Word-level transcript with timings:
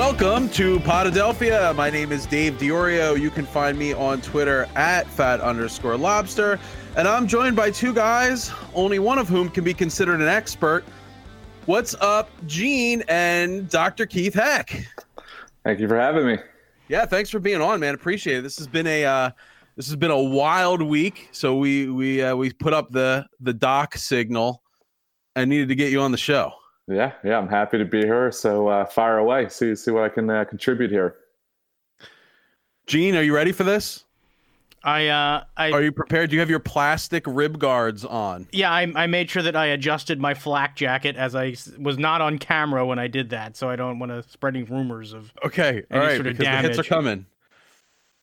Welcome 0.00 0.48
to 0.52 0.78
Potadelphia. 0.78 1.76
My 1.76 1.90
name 1.90 2.10
is 2.10 2.24
Dave 2.24 2.54
Diorio. 2.54 3.20
You 3.20 3.28
can 3.28 3.44
find 3.44 3.78
me 3.78 3.92
on 3.92 4.22
Twitter 4.22 4.66
at 4.74 5.06
fat 5.06 5.42
underscore 5.42 5.98
lobster. 5.98 6.58
And 6.96 7.06
I'm 7.06 7.28
joined 7.28 7.54
by 7.54 7.70
two 7.70 7.92
guys, 7.92 8.50
only 8.72 8.98
one 8.98 9.18
of 9.18 9.28
whom 9.28 9.50
can 9.50 9.62
be 9.62 9.74
considered 9.74 10.22
an 10.22 10.26
expert. 10.26 10.84
What's 11.66 11.94
up, 11.96 12.30
Gene 12.46 13.04
and 13.08 13.68
Dr. 13.68 14.06
Keith 14.06 14.32
Heck? 14.32 14.86
Thank 15.64 15.80
you 15.80 15.86
for 15.86 16.00
having 16.00 16.26
me. 16.26 16.38
Yeah, 16.88 17.04
thanks 17.04 17.28
for 17.28 17.38
being 17.38 17.60
on, 17.60 17.78
man. 17.78 17.94
Appreciate 17.94 18.38
it. 18.38 18.42
This 18.42 18.56
has 18.56 18.66
been 18.66 18.86
a 18.86 19.04
uh, 19.04 19.30
this 19.76 19.86
has 19.86 19.96
been 19.96 20.10
a 20.10 20.18
wild 20.18 20.80
week. 20.80 21.28
So 21.32 21.56
we 21.56 21.90
we 21.90 22.22
uh, 22.22 22.34
we 22.34 22.54
put 22.54 22.72
up 22.72 22.90
the 22.90 23.26
the 23.40 23.52
doc 23.52 23.98
signal. 23.98 24.62
I 25.36 25.44
needed 25.44 25.68
to 25.68 25.74
get 25.74 25.92
you 25.92 26.00
on 26.00 26.10
the 26.10 26.18
show. 26.18 26.54
Yeah, 26.88 27.12
yeah, 27.22 27.38
I'm 27.38 27.48
happy 27.48 27.78
to 27.78 27.84
be 27.84 28.00
here. 28.00 28.32
So 28.32 28.68
uh, 28.68 28.84
fire 28.84 29.18
away. 29.18 29.48
See 29.48 29.74
see 29.76 29.90
what 29.90 30.04
I 30.04 30.08
can 30.08 30.28
uh, 30.28 30.44
contribute 30.44 30.90
here. 30.90 31.16
Gene, 32.86 33.14
are 33.16 33.22
you 33.22 33.34
ready 33.34 33.52
for 33.52 33.64
this? 33.64 34.04
I, 34.82 35.08
uh, 35.08 35.44
I 35.58 35.72
are 35.72 35.82
you 35.82 35.92
prepared? 35.92 36.30
Do 36.30 36.36
you 36.36 36.40
have 36.40 36.48
your 36.48 36.58
plastic 36.58 37.24
rib 37.26 37.58
guards 37.58 38.04
on? 38.04 38.48
Yeah, 38.50 38.72
I, 38.72 38.90
I 38.96 39.06
made 39.06 39.28
sure 39.28 39.42
that 39.42 39.54
I 39.54 39.66
adjusted 39.66 40.18
my 40.18 40.32
flak 40.32 40.74
jacket 40.74 41.16
as 41.16 41.34
I 41.34 41.54
was 41.78 41.98
not 41.98 42.22
on 42.22 42.38
camera 42.38 42.86
when 42.86 42.98
I 42.98 43.06
did 43.06 43.30
that, 43.30 43.56
so 43.56 43.68
I 43.68 43.76
don't 43.76 43.98
want 43.98 44.10
to 44.10 44.22
spreading 44.30 44.64
rumors 44.64 45.12
of 45.12 45.32
okay. 45.44 45.84
All 45.90 45.98
right, 45.98 46.22
because 46.22 46.38
the 46.38 46.46
hits 46.46 46.78
are 46.78 46.82
coming. 46.82 47.26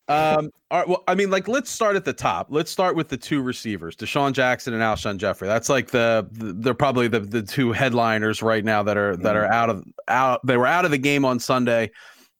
Um, 0.09 0.51
all 0.71 0.79
right, 0.79 0.87
well, 0.87 1.03
I 1.07 1.15
mean, 1.15 1.29
like, 1.29 1.49
let's 1.49 1.69
start 1.69 1.97
at 1.97 2.05
the 2.05 2.13
top. 2.13 2.47
Let's 2.49 2.71
start 2.71 2.95
with 2.95 3.09
the 3.09 3.17
two 3.17 3.41
receivers, 3.41 3.95
DeSean 3.95 4.31
Jackson 4.31 4.73
and 4.73 4.81
Alshon 4.81 5.17
Jeffery. 5.17 5.49
That's 5.49 5.67
like 5.67 5.91
the, 5.91 6.27
the 6.31 6.53
they're 6.53 6.73
probably 6.73 7.09
the 7.09 7.19
the 7.19 7.41
two 7.41 7.73
headliners 7.73 8.41
right 8.41 8.63
now 8.63 8.83
that 8.83 8.97
are 8.97 9.17
that 9.17 9.35
are 9.35 9.43
mm-hmm. 9.43 9.53
out 9.53 9.69
of 9.69 9.83
out. 10.07 10.45
They 10.45 10.55
were 10.55 10.67
out 10.67 10.85
of 10.85 10.91
the 10.91 10.97
game 10.97 11.25
on 11.25 11.39
Sunday, 11.39 11.91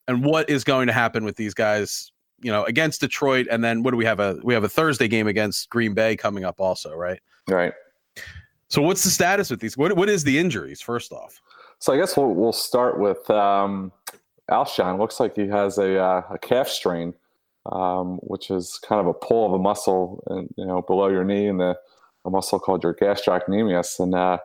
and 0.08 0.24
what 0.24 0.50
is 0.50 0.64
going 0.64 0.88
to 0.88 0.94
happen 0.94 1.26
with 1.26 1.36
these 1.36 1.54
guys? 1.54 2.12
You 2.40 2.52
know, 2.52 2.64
against 2.66 3.02
Detroit, 3.02 3.48
and 3.52 3.64
then 3.64 3.84
what 3.84 3.92
do 3.92 3.98
we 3.98 4.06
have 4.06 4.22
a 4.22 4.40
we 4.44 4.54
have 4.54 4.64
a 4.64 4.70
Thursday 4.70 5.10
game 5.10 5.28
against 5.28 5.70
Green 5.70 5.94
Bay 5.94 6.16
coming 6.16 6.46
up 6.46 6.62
also, 6.62 6.94
right? 6.94 7.20
Right. 7.50 7.74
So, 8.70 8.82
what's 8.82 9.04
the 9.04 9.10
status 9.10 9.50
with 9.50 9.60
these? 9.60 9.78
What 9.78 9.94
what 9.98 10.08
is 10.08 10.24
the 10.24 10.38
injuries? 10.38 10.80
First 10.80 11.12
off, 11.12 11.42
so 11.80 11.94
I 11.94 11.98
guess 11.98 12.16
we'll 12.16 12.34
we'll 12.34 12.54
start 12.54 12.98
with 12.98 13.30
um, 13.30 13.92
Alshon. 14.50 15.00
Looks 15.00 15.20
like 15.20 15.36
he 15.36 15.48
has 15.48 15.78
a 15.80 16.00
uh, 16.00 16.22
a 16.30 16.38
calf 16.38 16.70
strain 16.70 17.14
um, 17.72 18.18
which 18.24 18.50
is 18.50 18.80
kind 18.88 19.02
of 19.02 19.08
a 19.08 19.14
pull 19.14 19.46
of 19.46 19.54
a 19.54 19.60
muscle, 19.60 20.24
and, 20.28 20.54
you 20.58 20.66
know, 20.66 20.82
below 20.82 21.10
your 21.10 21.24
knee, 21.24 21.48
and 21.48 21.60
the 21.60 21.76
a 22.28 22.30
muscle 22.30 22.60
called 22.60 22.84
your 22.84 22.94
gastrocnemius. 22.94 24.00
And 24.00 24.14
uh, 24.14 24.38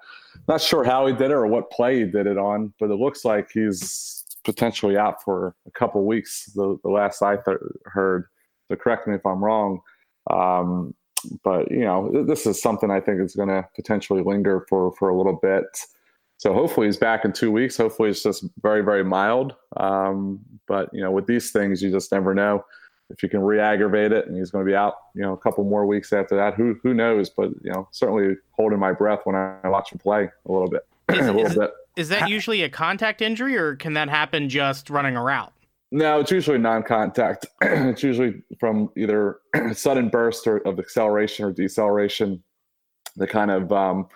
not 0.49 0.61
sure 0.61 0.85
how 0.85 1.07
he 1.07 1.13
did 1.13 1.31
it 1.31 1.35
or 1.35 1.47
what 1.47 1.71
play 1.71 1.99
he 1.99 2.05
did 2.05 2.27
it 2.27 2.39
on, 2.39 2.73
but 2.81 2.91
it 2.91 2.95
looks 2.95 3.25
like 3.25 3.51
he's 3.53 4.25
potentially 4.45 4.97
out 4.97 5.23
for 5.23 5.55
a 5.67 5.71
couple 5.73 6.05
weeks. 6.07 6.51
The, 6.55 6.79
the 6.83 6.91
last 6.91 7.23
I 7.23 7.37
th- 7.37 7.59
heard. 7.87 8.27
So 8.69 8.77
correct 8.77 9.07
me 9.07 9.15
if 9.15 9.27
I'm 9.27 9.45
wrong. 9.45 9.81
Um, 10.31 10.95
but 11.45 11.71
you 11.71 11.85
know, 11.85 12.25
this 12.27 12.47
is 12.47 12.61
something 12.63 12.91
I 12.91 13.01
think 13.01 13.21
is 13.21 13.35
going 13.35 13.49
to 13.49 13.67
potentially 13.77 14.23
linger 14.23 14.65
for 14.69 14.93
for 14.99 15.09
a 15.09 15.17
little 15.17 15.39
bit. 15.41 15.65
So 16.39 16.53
hopefully 16.53 16.87
he's 16.87 16.97
back 16.97 17.25
in 17.25 17.33
two 17.33 17.53
weeks. 17.53 17.77
Hopefully 17.77 18.11
it's 18.11 18.23
just 18.23 18.45
very 18.63 18.83
very 18.83 19.05
mild. 19.05 19.55
Um, 19.77 20.41
but 20.67 20.89
you 20.93 21.01
know, 21.01 21.11
with 21.11 21.27
these 21.27 21.51
things, 21.51 21.83
you 21.83 21.91
just 21.91 22.11
never 22.11 22.35
know 22.35 22.65
if 23.13 23.23
you 23.23 23.29
can 23.29 23.41
re-aggravate 23.41 24.13
it 24.13 24.27
and 24.27 24.37
he's 24.37 24.51
going 24.51 24.65
to 24.65 24.71
be 24.71 24.75
out, 24.75 24.95
you 25.15 25.23
know, 25.23 25.33
a 25.33 25.37
couple 25.37 25.65
more 25.65 25.87
weeks 25.87 26.13
after 26.13 26.37
that, 26.37 26.55
who 26.55 26.79
who 26.83 26.95
knows? 26.95 27.31
But 27.31 27.51
you 27.63 27.73
know, 27.73 27.89
certainly 27.91 28.37
holding 28.53 28.79
my 28.79 28.93
breath 28.93 29.21
when 29.25 29.37
I 29.37 29.69
watch 29.69 29.93
him 29.93 29.99
play 29.99 30.31
a 30.47 30.53
little 30.53 30.69
bit, 30.69 30.87
is, 31.11 31.19
a 31.27 31.33
little 31.33 31.47
is, 31.47 31.55
bit. 31.57 31.71
Is 31.97 32.09
that 32.09 32.29
usually 32.29 32.63
a 32.63 32.69
contact 32.69 33.21
injury, 33.21 33.57
or 33.57 33.77
can 33.77 33.93
that 33.95 34.09
happen 34.09 34.49
just 34.49 34.91
running 34.91 35.17
a 35.17 35.23
route? 35.23 35.53
No, 35.91 36.21
it's 36.21 36.31
usually 36.31 36.57
non-contact. 36.57 37.47
it's 37.61 38.03
usually 38.03 38.43
from 38.59 38.91
either 38.97 39.41
sudden 39.75 40.09
burst 40.09 40.47
or, 40.47 40.59
of 40.67 40.79
acceleration 40.79 41.45
or 41.45 41.53
deceleration. 41.53 42.43
The 43.17 43.27
kind 43.27 43.51
of 43.51 43.71
um, 43.73 44.09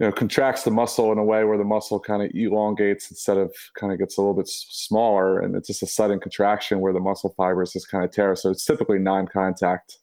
you 0.00 0.06
know 0.06 0.12
contracts 0.12 0.64
the 0.64 0.70
muscle 0.70 1.12
in 1.12 1.18
a 1.18 1.24
way 1.24 1.44
where 1.44 1.58
the 1.58 1.64
muscle 1.64 2.00
kind 2.00 2.22
of 2.22 2.30
elongates 2.34 3.10
instead 3.10 3.36
of 3.36 3.54
kind 3.78 3.92
of 3.92 3.98
gets 3.98 4.16
a 4.16 4.20
little 4.20 4.34
bit 4.34 4.48
smaller 4.48 5.40
and 5.40 5.54
it's 5.54 5.68
just 5.68 5.82
a 5.82 5.86
sudden 5.86 6.18
contraction 6.18 6.80
where 6.80 6.94
the 6.94 7.00
muscle 7.00 7.34
fibers 7.36 7.74
just 7.74 7.90
kind 7.90 8.02
of 8.02 8.10
tear. 8.10 8.34
So 8.34 8.50
it's 8.50 8.64
typically 8.64 8.98
non-contact. 8.98 9.98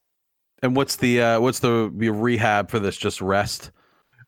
And 0.61 0.75
what's 0.75 0.95
the 0.97 1.21
uh, 1.21 1.39
what's 1.39 1.59
the 1.59 1.89
rehab 1.91 2.69
for 2.69 2.79
this? 2.79 2.95
Just 2.95 3.21
rest? 3.21 3.71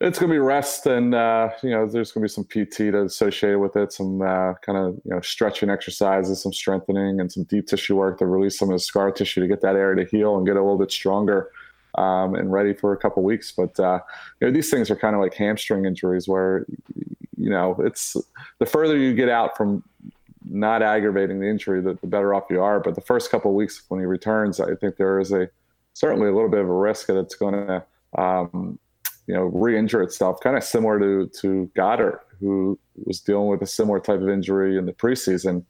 It's 0.02 0.18
going 0.18 0.30
to 0.30 0.34
be 0.34 0.40
rest 0.40 0.88
and 0.88 1.14
uh, 1.14 1.50
you 1.62 1.70
know 1.70 1.86
there's 1.86 2.12
going 2.14 2.26
to 2.26 2.32
be 2.32 2.34
some 2.34 2.46
pt 2.46 2.78
to 2.78 3.04
associated 3.04 3.60
with 3.60 3.76
it 3.76 3.92
some 3.92 4.22
uh, 4.22 4.54
kind 4.66 4.78
of 4.78 4.96
you 5.04 5.12
know 5.12 5.22
stretching 5.22 5.70
exercises 5.70 6.42
some 6.42 6.54
strengthening 6.54 7.20
and 7.20 7.32
some 7.32 7.44
deep 7.44 7.68
tissue 7.68 7.96
work 7.96 8.18
to 8.20 8.26
release 8.26 8.58
some 8.58 8.70
of 8.70 8.76
the 8.76 8.80
scar 8.80 9.12
tissue 9.12 9.42
to 9.42 9.48
get 9.48 9.62
that 9.62 9.76
area 9.76 10.04
to 10.04 10.10
heal 10.10 10.38
and 10.38 10.48
get 10.48 10.56
a 10.56 10.62
little 10.62 10.78
bit 10.78 10.92
stronger 10.92 11.52
um, 11.96 12.36
and 12.36 12.52
ready 12.52 12.74
for 12.74 12.94
a 12.94 12.98
couple 12.98 13.24
weeks. 13.24 13.52
But 13.52 13.80
uh, 13.80 14.00
you 14.40 14.48
know, 14.48 14.54
these 14.54 14.70
things 14.70 14.90
are 14.90 14.96
kind 14.96 15.16
of 15.16 15.22
like 15.22 15.34
hamstring 15.34 15.86
injuries, 15.86 16.28
where 16.28 16.66
you 17.38 17.50
know 17.50 17.76
it's 17.80 18.16
the 18.60 18.66
further 18.66 18.98
you 18.98 19.14
get 19.14 19.30
out 19.30 19.58
from 19.58 19.84
not 20.50 20.82
aggravating 20.82 21.40
the 21.40 21.48
injury, 21.48 21.82
the, 21.82 21.94
the 22.02 22.08
better 22.08 22.34
off 22.34 22.46
you 22.50 22.62
are. 22.62 22.80
But 22.80 22.96
the 22.96 23.02
first 23.02 23.30
couple 23.30 23.54
weeks 23.54 23.84
when 23.90 24.00
he 24.00 24.06
returns, 24.06 24.60
I 24.60 24.76
think 24.76 24.98
there 24.98 25.20
is 25.20 25.32
a 25.32 25.50
certainly 25.94 26.28
a 26.28 26.34
little 26.34 26.50
bit 26.50 26.62
of 26.62 26.70
a 26.70 26.74
risk 26.74 27.08
that 27.08 27.18
it's 27.18 27.36
going 27.36 27.54
to 27.54 27.84
um, 28.18 28.80
you 29.28 29.34
know 29.34 29.44
re-injure 29.44 30.02
itself, 30.02 30.40
kind 30.42 30.58
of 30.58 30.64
similar 30.64 31.00
to 31.00 31.28
to 31.42 31.72
Goedert, 31.76 32.20
who 32.40 32.80
was 33.06 33.20
dealing 33.20 33.48
with 33.48 33.62
a 33.62 33.68
similar 33.68 34.00
type 34.00 34.22
of 34.22 34.30
injury 34.30 34.78
in 34.78 34.86
the 34.86 34.94
preseason 34.94 35.66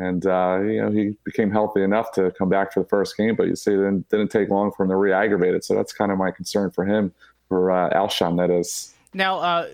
and 0.00 0.26
uh, 0.26 0.60
you 0.62 0.82
know 0.82 0.90
he 0.90 1.16
became 1.24 1.50
healthy 1.50 1.82
enough 1.82 2.12
to 2.12 2.32
come 2.32 2.48
back 2.48 2.72
for 2.72 2.80
the 2.80 2.88
first 2.88 3.16
game. 3.16 3.36
But 3.36 3.48
you 3.48 3.56
see, 3.56 3.72
it 3.72 3.76
didn't, 3.76 4.08
didn't 4.08 4.28
take 4.28 4.48
long 4.48 4.72
for 4.72 4.84
him 4.84 4.90
to 4.90 4.96
re-aggravate 4.96 5.54
it. 5.54 5.64
So 5.64 5.74
that's 5.74 5.92
kind 5.92 6.10
of 6.10 6.18
my 6.18 6.30
concern 6.30 6.70
for 6.70 6.84
him, 6.84 7.12
for 7.48 7.70
uh, 7.70 7.90
Alshon. 7.90 8.36
That 8.36 8.50
is. 8.50 8.94
Now, 9.12 9.38
uh, 9.38 9.68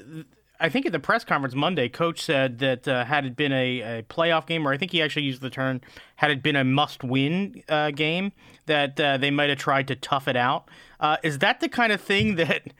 I 0.58 0.68
think 0.68 0.86
at 0.86 0.92
the 0.92 0.98
press 0.98 1.24
conference 1.24 1.54
Monday, 1.54 1.88
Coach 1.88 2.22
said 2.22 2.58
that 2.60 2.88
uh, 2.88 3.04
had 3.04 3.26
it 3.26 3.36
been 3.36 3.52
a, 3.52 3.80
a, 3.80 4.02
playoff 4.04 4.46
game, 4.46 4.66
or 4.66 4.72
I 4.72 4.78
think 4.78 4.92
he 4.92 5.02
actually 5.02 5.24
used 5.24 5.42
the 5.42 5.50
term, 5.50 5.80
had 6.16 6.30
it 6.30 6.42
been 6.42 6.56
a 6.56 6.64
must-win 6.64 7.62
uh, 7.68 7.90
game, 7.90 8.32
that 8.66 8.98
uh, 8.98 9.18
they 9.18 9.30
might 9.30 9.50
have 9.50 9.58
tried 9.58 9.88
to 9.88 9.96
tough 9.96 10.28
it 10.28 10.36
out. 10.36 10.68
Uh, 10.98 11.18
is 11.22 11.38
that 11.38 11.60
the 11.60 11.68
kind 11.68 11.92
of 11.92 12.00
thing 12.00 12.36
that? 12.36 12.72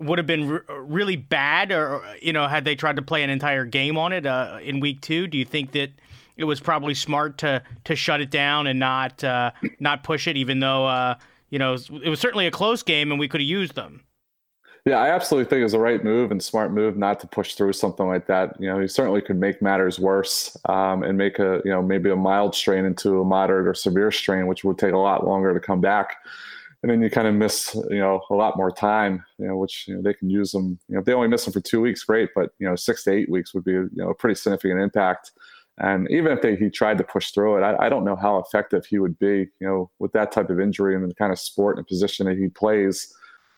would 0.00 0.18
have 0.18 0.26
been 0.26 0.60
really 0.68 1.14
bad, 1.14 1.70
or 1.70 2.02
you 2.20 2.32
know, 2.32 2.48
had 2.48 2.64
they 2.64 2.74
tried 2.74 2.96
to 2.96 3.02
play 3.02 3.22
an 3.22 3.30
entire 3.30 3.64
game 3.64 3.96
on 3.96 4.12
it 4.12 4.26
in 4.60 4.80
week 4.80 5.00
two? 5.00 5.28
Do 5.28 5.38
you 5.38 5.44
think 5.44 5.70
that 5.72 5.90
it 6.36 6.44
was 6.44 6.60
probably 6.60 6.94
smart 6.94 7.38
to 7.38 7.62
to 7.84 7.96
shut 7.96 8.20
it 8.20 8.30
down 8.30 8.66
and 8.66 8.78
not 8.78 9.22
uh, 9.22 9.52
not 9.80 10.04
push 10.04 10.26
it, 10.26 10.36
even 10.36 10.60
though 10.60 10.86
uh, 10.86 11.14
you 11.50 11.58
know 11.58 11.76
it 12.02 12.08
was 12.08 12.20
certainly 12.20 12.46
a 12.46 12.50
close 12.50 12.82
game 12.82 13.10
and 13.10 13.20
we 13.20 13.28
could 13.28 13.40
have 13.40 13.48
used 13.48 13.74
them. 13.74 14.02
Yeah, 14.84 14.98
I 14.98 15.10
absolutely 15.10 15.48
think 15.48 15.60
it 15.60 15.64
was 15.64 15.72
the 15.72 15.78
right 15.78 16.02
move 16.02 16.32
and 16.32 16.42
smart 16.42 16.72
move 16.72 16.96
not 16.96 17.20
to 17.20 17.28
push 17.28 17.54
through 17.54 17.74
something 17.74 18.08
like 18.08 18.26
that. 18.26 18.56
You 18.58 18.68
know, 18.68 18.80
you 18.80 18.88
certainly 18.88 19.20
could 19.20 19.38
make 19.38 19.62
matters 19.62 20.00
worse 20.00 20.56
um, 20.68 21.04
and 21.04 21.16
make 21.16 21.38
a 21.38 21.62
you 21.64 21.70
know 21.70 21.80
maybe 21.80 22.10
a 22.10 22.16
mild 22.16 22.54
strain 22.54 22.84
into 22.84 23.20
a 23.20 23.24
moderate 23.24 23.68
or 23.68 23.74
severe 23.74 24.10
strain, 24.10 24.48
which 24.48 24.64
would 24.64 24.78
take 24.78 24.92
a 24.92 24.98
lot 24.98 25.24
longer 25.24 25.54
to 25.54 25.60
come 25.60 25.80
back. 25.80 26.16
And 26.82 26.90
then 26.90 27.00
you 27.00 27.10
kind 27.10 27.28
of 27.28 27.34
miss, 27.36 27.76
you 27.90 28.00
know, 28.00 28.22
a 28.28 28.34
lot 28.34 28.56
more 28.56 28.72
time, 28.72 29.24
you 29.38 29.46
know, 29.46 29.56
which 29.56 29.86
you 29.86 29.94
know, 29.94 30.02
they 30.02 30.14
can 30.14 30.28
use 30.28 30.50
them. 30.50 30.80
You 30.88 30.94
know, 30.94 30.98
if 30.98 31.04
they 31.04 31.12
only 31.12 31.28
miss 31.28 31.44
them 31.44 31.52
for 31.52 31.60
two 31.60 31.80
weeks, 31.80 32.02
great. 32.02 32.30
But 32.34 32.50
you 32.58 32.68
know, 32.68 32.74
six 32.74 33.04
to 33.04 33.12
eight 33.12 33.30
weeks 33.30 33.54
would 33.54 33.62
be, 33.62 33.72
you 33.72 33.90
know, 33.94 34.10
a 34.10 34.14
pretty 34.14 34.34
significant 34.34 34.80
impact. 34.80 35.30
And 35.78 36.10
even 36.10 36.32
if 36.32 36.42
they, 36.42 36.56
he 36.56 36.68
tried 36.68 36.98
to 36.98 37.04
push 37.04 37.30
through 37.30 37.58
it, 37.58 37.62
I, 37.62 37.86
I, 37.86 37.88
don't 37.88 38.04
know 38.04 38.16
how 38.16 38.36
effective 38.38 38.84
he 38.84 38.98
would 38.98 39.18
be, 39.18 39.48
you 39.58 39.66
know, 39.66 39.90
with 39.98 40.12
that 40.12 40.30
type 40.30 40.50
of 40.50 40.60
injury 40.60 40.94
and 40.94 41.10
the 41.10 41.14
kind 41.14 41.32
of 41.32 41.38
sport 41.38 41.78
and 41.78 41.86
position 41.86 42.26
that 42.26 42.36
he 42.36 42.48
plays 42.48 43.12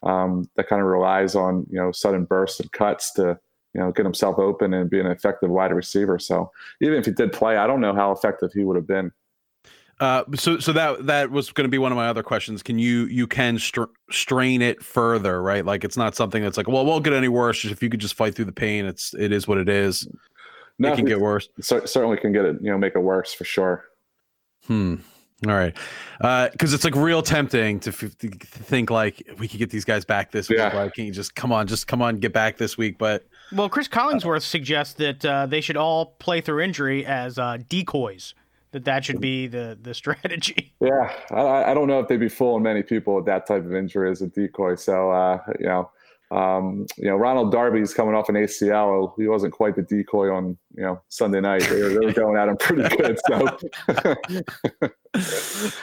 um, 0.05 0.49
that 0.56 0.69
kind 0.69 0.81
of 0.81 0.87
relies 0.87 1.35
on, 1.35 1.67
you 1.71 1.79
know, 1.79 1.91
sudden 1.91 2.25
bursts 2.25 2.61
and 2.61 2.71
cuts 2.71 3.12
to, 3.15 3.38
you 3.75 3.81
know, 3.81 3.91
get 3.91 4.05
himself 4.05 4.38
open 4.38 4.73
and 4.73 4.91
be 4.91 5.00
an 5.00 5.06
effective 5.06 5.50
wide 5.50 5.73
receiver. 5.73 6.19
So 6.19 6.53
even 6.81 6.94
if 6.94 7.06
he 7.06 7.12
did 7.12 7.33
play, 7.33 7.56
I 7.56 7.67
don't 7.67 7.81
know 7.81 7.94
how 7.94 8.12
effective 8.12 8.53
he 8.53 8.65
would 8.65 8.77
have 8.77 8.87
been. 8.87 9.11
Uh, 10.00 10.25
so, 10.35 10.59
so 10.59 10.73
that 10.73 11.06
that 11.06 11.31
was 11.31 11.53
going 11.53 11.65
to 11.65 11.71
be 11.71 11.79
one 11.79 11.93
of 11.93 11.97
my 11.97 12.09
other 12.09 12.23
questions. 12.23 12.65
Can 12.65 12.81
you 12.81 13.05
you 13.06 13.29
can 13.29 13.59
str- 13.59 13.85
strain 14.11 14.61
it 14.61 14.83
further, 14.83 15.41
right? 15.41 15.65
Like 15.65 15.85
it's 15.85 15.97
not 15.97 16.17
something 16.17 16.43
that's 16.43 16.56
like, 16.56 16.67
well, 16.67 16.83
it 16.83 16.85
won't 16.85 17.05
get 17.05 17.12
any 17.12 17.29
worse 17.29 17.65
if 17.65 17.81
you 17.81 17.88
could 17.88 18.00
just 18.00 18.15
fight 18.15 18.35
through 18.35 18.47
the 18.47 18.53
pain. 18.53 18.87
It's 18.87 19.15
it 19.15 19.31
is 19.31 19.47
what 19.47 19.59
it 19.59 19.69
is 19.69 20.09
no, 20.79 20.93
it 20.93 20.97
can 20.97 21.05
get 21.05 21.21
worse. 21.21 21.49
certainly 21.61 22.17
can 22.17 22.32
get 22.32 22.44
it, 22.44 22.56
you 22.61 22.71
know, 22.71 22.79
make 22.79 22.94
it 22.94 23.00
worse 23.00 23.32
for 23.32 23.44
sure. 23.44 23.85
Hmm. 24.67 24.97
All 25.47 25.55
right, 25.55 25.76
because 26.53 26.73
uh, 26.73 26.75
it's 26.75 26.85
like 26.85 26.94
real 26.94 27.21
tempting 27.21 27.81
to, 27.81 27.91
f- 27.91 28.17
to, 28.19 28.29
think 28.31 28.88
like 28.88 29.29
we 29.38 29.47
could 29.47 29.59
get 29.59 29.69
these 29.69 29.85
guys 29.85 30.05
back 30.05 30.31
this 30.31 30.49
week. 30.49 30.59
Yeah. 30.59 30.75
Why 30.75 30.88
can't 30.88 31.06
you 31.06 31.12
just 31.12 31.35
come 31.35 31.53
on, 31.53 31.67
just 31.67 31.87
come 31.87 32.00
on, 32.00 32.17
get 32.17 32.32
back 32.32 32.56
this 32.56 32.79
week? 32.79 32.97
But 32.97 33.26
well, 33.53 33.69
Cris 33.69 33.88
Collinsworth 33.88 34.37
uh, 34.37 34.41
suggests 34.41 34.94
that 34.94 35.25
uh, 35.25 35.47
they 35.47 35.61
should 35.61 35.76
all 35.76 36.06
play 36.06 36.41
through 36.41 36.61
injury 36.61 37.05
as 37.05 37.38
uh, 37.38 37.59
decoys. 37.69 38.35
That 38.71 38.85
that 38.87 39.05
should 39.05 39.21
be 39.21 39.47
the 39.47 39.79
the 39.81 39.93
strategy. 39.94 40.73
Yeah, 40.81 41.12
I, 41.31 41.71
I 41.71 41.75
don't 41.75 41.88
know 41.88 42.00
if 42.00 42.09
they'd 42.09 42.19
be 42.19 42.29
fooling 42.29 42.62
many 42.62 42.82
people 42.82 43.15
with 43.15 43.25
that 43.25 43.47
type 43.47 43.65
of 43.65 43.75
injury 43.75 44.11
as 44.11 44.21
a 44.21 44.26
decoy. 44.26 44.75
So 44.75 45.11
uh, 45.11 45.38
you 45.59 45.67
know, 45.67 45.91
um, 46.31 46.87
you 46.97 47.06
know, 47.06 47.17
Ronald 47.17 47.53
Darby's 47.53 47.94
coming 47.94 48.15
off 48.15 48.29
an 48.29 48.35
ACL. 48.35 49.12
He 49.17 49.29
wasn't 49.29 49.53
quite 49.53 49.76
the 49.76 49.82
decoy 49.82 50.31
on, 50.32 50.56
you 50.75 50.82
know, 50.82 51.00
Sunday 51.09 51.41
night. 51.41 51.62
They 51.62 51.82
were, 51.82 51.88
they 51.91 52.06
were 52.06 52.12
going 52.12 52.37
at 52.37 52.49
him 52.49 52.56
pretty 52.56 52.97
good. 52.97 53.19
So. 53.29 53.59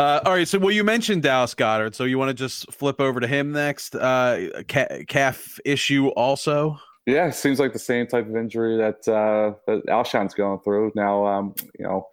Uh, 0.00 0.20
all 0.24 0.32
right, 0.32 0.46
so 0.46 0.60
well, 0.60 0.70
you 0.70 0.84
mentioned 0.84 1.24
Dallas 1.24 1.56
Goedert, 1.56 1.92
so 1.92 2.04
you 2.04 2.18
want 2.18 2.28
to 2.28 2.34
just 2.34 2.70
flip 2.72 3.00
over 3.00 3.18
to 3.18 3.26
him 3.26 3.50
next? 3.50 3.96
Uh, 3.96 4.62
ca- 4.68 5.02
calf 5.08 5.58
issue 5.64 6.06
also. 6.10 6.78
Yeah, 7.04 7.30
seems 7.30 7.58
like 7.58 7.72
the 7.72 7.80
same 7.80 8.06
type 8.06 8.28
of 8.28 8.36
injury 8.36 8.76
that 8.76 9.08
uh, 9.08 9.54
that 9.66 9.88
Alshon's 9.88 10.34
going 10.34 10.60
through 10.60 10.92
now. 10.94 11.26
Um, 11.26 11.52
you 11.76 11.84
know, 11.84 12.06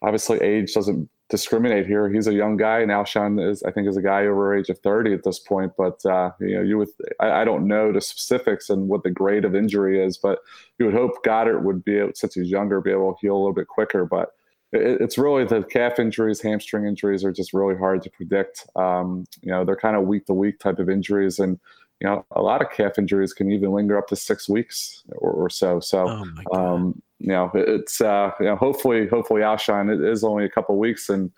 obviously 0.00 0.38
age 0.38 0.72
doesn't 0.72 1.10
discriminate 1.28 1.86
here. 1.86 2.08
He's 2.08 2.28
a 2.28 2.34
young 2.34 2.56
guy, 2.56 2.80
and 2.80 2.90
Alshon 2.90 3.44
is, 3.44 3.62
I 3.64 3.72
think, 3.72 3.88
is 3.88 3.96
a 3.96 4.02
guy 4.02 4.26
over 4.26 4.56
age 4.56 4.68
of 4.68 4.78
thirty 4.78 5.12
at 5.12 5.24
this 5.24 5.38
point. 5.38 5.72
But 5.76 6.04
uh, 6.06 6.30
you 6.40 6.56
know, 6.56 6.62
you 6.62 6.78
would, 6.78 6.88
I, 7.20 7.42
I, 7.42 7.44
don't 7.44 7.66
know 7.66 7.92
the 7.92 8.00
specifics 8.00 8.70
and 8.70 8.88
what 8.88 9.02
the 9.02 9.10
grade 9.10 9.44
of 9.44 9.54
injury 9.54 10.02
is, 10.02 10.18
but 10.18 10.38
you 10.78 10.86
would 10.86 10.94
hope 10.94 11.24
Goedert 11.24 11.62
would 11.62 11.84
be 11.84 11.98
able, 11.98 12.12
since 12.14 12.34
he's 12.34 12.50
younger, 12.50 12.80
be 12.80 12.92
able 12.92 13.14
to 13.14 13.18
heal 13.20 13.34
a 13.34 13.38
little 13.38 13.54
bit 13.54 13.68
quicker. 13.68 14.04
But 14.04 14.30
it, 14.72 15.00
it's 15.00 15.18
really 15.18 15.44
the 15.44 15.62
calf 15.64 15.98
injuries, 15.98 16.40
hamstring 16.40 16.86
injuries 16.86 17.24
are 17.24 17.32
just 17.32 17.52
really 17.52 17.76
hard 17.76 18.02
to 18.02 18.10
predict. 18.10 18.66
Um, 18.76 19.24
you 19.42 19.50
know, 19.50 19.64
they're 19.64 19.76
kind 19.76 19.96
of 19.96 20.04
week 20.04 20.26
to 20.26 20.34
week 20.34 20.60
type 20.60 20.78
of 20.78 20.88
injuries, 20.88 21.38
and 21.38 21.58
you 22.00 22.06
know, 22.06 22.26
a 22.32 22.42
lot 22.42 22.62
of 22.62 22.70
calf 22.70 22.98
injuries 22.98 23.32
can 23.32 23.50
even 23.50 23.72
linger 23.72 23.96
up 23.96 24.06
to 24.08 24.16
six 24.16 24.48
weeks 24.48 25.02
or, 25.16 25.30
or 25.30 25.50
so. 25.50 25.80
So, 25.80 26.24
oh 26.52 26.56
um, 26.56 27.02
you 27.18 27.28
know, 27.28 27.50
it's 27.54 28.00
uh, 28.00 28.30
you 28.40 28.46
know, 28.46 28.56
hopefully, 28.56 29.06
hopefully, 29.06 29.40
Alshon 29.40 29.92
it 29.92 30.06
is 30.06 30.22
only 30.22 30.44
a 30.44 30.50
couple 30.50 30.76
weeks, 30.78 31.08
and 31.08 31.30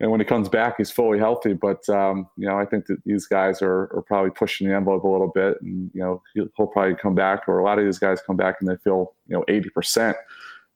and 0.00 0.10
when 0.10 0.18
he 0.18 0.26
comes 0.26 0.48
back, 0.48 0.74
he's 0.78 0.90
fully 0.90 1.18
healthy. 1.18 1.52
But 1.52 1.88
um, 1.88 2.28
you 2.36 2.48
know, 2.48 2.58
I 2.58 2.66
think 2.66 2.86
that 2.86 2.98
these 3.04 3.26
guys 3.26 3.62
are, 3.62 3.82
are 3.94 4.04
probably 4.06 4.30
pushing 4.30 4.68
the 4.68 4.74
envelope 4.74 5.04
a 5.04 5.08
little 5.08 5.30
bit, 5.32 5.62
and 5.62 5.90
you 5.94 6.00
know, 6.00 6.22
he'll, 6.34 6.48
he'll 6.56 6.66
probably 6.66 6.96
come 6.96 7.14
back, 7.14 7.48
or 7.48 7.58
a 7.58 7.64
lot 7.64 7.78
of 7.78 7.84
these 7.84 8.00
guys 8.00 8.20
come 8.26 8.36
back 8.36 8.56
and 8.60 8.68
they 8.68 8.76
feel 8.76 9.14
you 9.28 9.36
know 9.36 9.44
eighty 9.46 9.70
percent, 9.70 10.16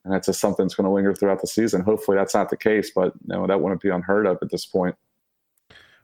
and 0.05 0.13
that's 0.13 0.27
just 0.27 0.39
something 0.39 0.65
that's 0.65 0.75
going 0.75 0.85
to 0.85 0.91
linger 0.91 1.13
throughout 1.13 1.41
the 1.41 1.47
season. 1.47 1.81
Hopefully, 1.81 2.17
that's 2.17 2.33
not 2.33 2.49
the 2.49 2.57
case, 2.57 2.91
but 2.95 3.13
you 3.27 3.35
know, 3.35 3.47
that 3.47 3.59
wouldn't 3.59 3.81
be 3.81 3.89
unheard 3.89 4.25
of 4.25 4.37
at 4.41 4.49
this 4.49 4.65
point. 4.65 4.95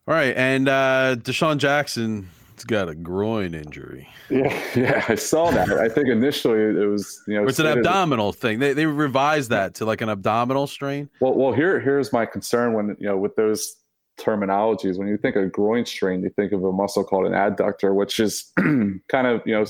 All 0.05 0.13
right, 0.13 0.35
and 0.35 0.67
uh, 0.67 1.15
DeSean 1.17 1.59
Jackson 1.59 2.29
He's 2.55 2.65
got 2.65 2.89
a 2.89 2.95
groin 2.95 3.53
injury. 3.53 4.07
Yeah, 4.29 4.63
yeah, 4.75 5.05
I 5.09 5.15
saw 5.15 5.51
that. 5.51 5.69
I 5.69 5.89
think 5.89 6.07
initially 6.07 6.57
it 6.59 6.87
was, 6.87 7.21
you 7.27 7.35
know, 7.35 7.47
it's 7.47 7.59
an 7.59 7.67
abdominal 7.67 8.33
thing. 8.33 8.57
They 8.57 8.73
they 8.73 8.87
revised 8.87 9.51
that 9.51 9.75
to 9.75 9.85
like 9.85 10.01
an 10.01 10.09
abdominal 10.09 10.65
strain. 10.65 11.09
Well, 11.19 11.35
well, 11.35 11.51
here 11.51 11.79
here's 11.79 12.11
my 12.11 12.25
concern 12.25 12.73
when 12.73 12.95
you 12.99 13.07
know 13.07 13.17
with 13.17 13.35
those 13.35 13.75
terminologies. 14.17 14.97
When 14.97 15.07
you 15.07 15.17
think 15.17 15.35
of 15.35 15.51
groin 15.51 15.85
strain, 15.85 16.23
you 16.23 16.29
think 16.29 16.51
of 16.51 16.63
a 16.63 16.71
muscle 16.71 17.03
called 17.03 17.27
an 17.27 17.33
adductor, 17.33 17.93
which 17.93 18.19
is 18.19 18.51
kind 18.57 19.27
of 19.27 19.41
you 19.45 19.53
know 19.53 19.65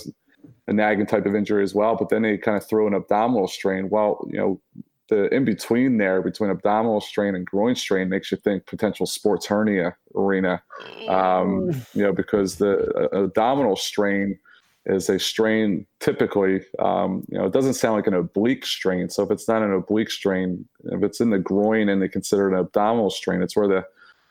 a 0.67 0.73
nagging 0.73 1.07
type 1.07 1.25
of 1.25 1.35
injury 1.35 1.63
as 1.63 1.75
well. 1.75 1.95
But 1.95 2.09
then 2.09 2.21
they 2.21 2.37
kind 2.37 2.55
of 2.55 2.65
throw 2.65 2.87
an 2.87 2.93
abdominal 2.93 3.47
strain. 3.47 3.89
Well, 3.89 4.25
you 4.29 4.37
know, 4.37 4.61
the 5.09 5.33
in 5.33 5.45
between 5.45 5.97
there 5.97 6.21
between 6.21 6.49
abdominal 6.49 7.01
strain 7.01 7.35
and 7.35 7.45
groin 7.45 7.75
strain 7.75 8.09
makes 8.09 8.31
you 8.31 8.37
think 8.37 8.65
potential 8.65 9.05
sports 9.05 9.45
hernia 9.45 9.95
arena 10.15 10.61
um, 11.09 11.69
you 11.93 12.03
know 12.03 12.13
because 12.13 12.55
the 12.55 13.09
uh, 13.13 13.23
abdominal 13.23 13.75
strain 13.75 14.37
is 14.85 15.09
a 15.09 15.17
strain 15.17 15.85
typically 15.99 16.61
um, 16.79 17.23
you 17.29 17.37
know 17.37 17.45
it 17.45 17.53
doesn't 17.53 17.75
sound 17.75 17.95
like 17.95 18.07
an 18.07 18.13
oblique 18.13 18.65
strain. 18.65 19.09
So 19.09 19.23
if 19.23 19.31
it's 19.31 19.47
not 19.47 19.61
an 19.61 19.73
oblique 19.73 20.11
strain 20.11 20.67
if 20.85 21.03
it's 21.03 21.19
in 21.19 21.29
the 21.29 21.39
groin 21.39 21.89
and 21.89 22.01
they 22.01 22.09
consider 22.09 22.49
it 22.49 22.53
an 22.53 22.59
abdominal 22.59 23.09
strain 23.09 23.41
it's 23.41 23.55
where 23.55 23.67
the 23.67 23.85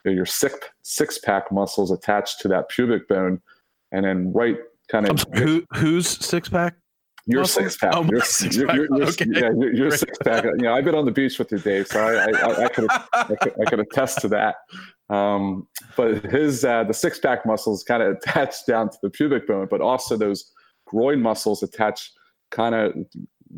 you 0.05 0.11
know, 0.11 0.13
your 0.13 0.27
six 0.27 0.59
six 0.83 1.19
pack 1.19 1.53
muscles 1.53 1.91
attached 1.91 2.41
to 2.41 2.49
that 2.49 2.69
pubic 2.69 3.09
bone 3.09 3.41
and 3.93 4.05
then 4.05 4.33
right 4.33 4.59
kind 4.89 5.09
of 5.09 5.25
who, 5.35 5.65
who's 5.75 6.09
six 6.09 6.49
pack 6.49 6.75
your 7.27 7.45
six 7.45 7.77
pack. 7.77 7.93
Oh, 7.95 8.05
your, 8.05 8.21
six 8.23 8.57
pack. 8.57 8.75
Your, 8.75 8.87
your, 8.97 9.09
okay. 9.09 9.27
Yeah, 9.29 9.51
your, 9.51 9.73
your 9.73 9.91
six 9.91 10.19
pack. 10.25 10.45
You 10.45 10.57
know, 10.57 10.75
I've 10.75 10.85
been 10.85 10.95
on 10.95 11.05
the 11.05 11.13
beach 11.13 11.39
with 11.39 11.53
you, 11.53 11.59
Dave, 11.59 11.87
so 11.87 12.01
I, 12.01 12.31
I, 12.31 12.65
I, 12.65 12.69
could, 12.69 12.87
I, 12.91 13.35
could, 13.41 13.53
I 13.61 13.71
could 13.71 13.81
attest 13.81 14.21
to 14.23 14.29
that. 14.29 14.57
Um, 15.09 15.69
but 15.97 16.25
his 16.25 16.65
uh, 16.65 16.85
the 16.85 16.95
six 16.95 17.19
pack 17.19 17.45
muscles 17.45 17.85
kind 17.85 18.03
of 18.03 18.17
attached 18.17 18.67
down 18.67 18.91
to 18.91 18.99
the 19.03 19.11
pubic 19.11 19.47
bone, 19.47 19.69
but 19.71 19.81
also 19.81 20.17
those 20.17 20.51
groin 20.87 21.21
muscles 21.21 21.63
attach 21.63 22.11
kind 22.51 22.75
of 22.75 22.95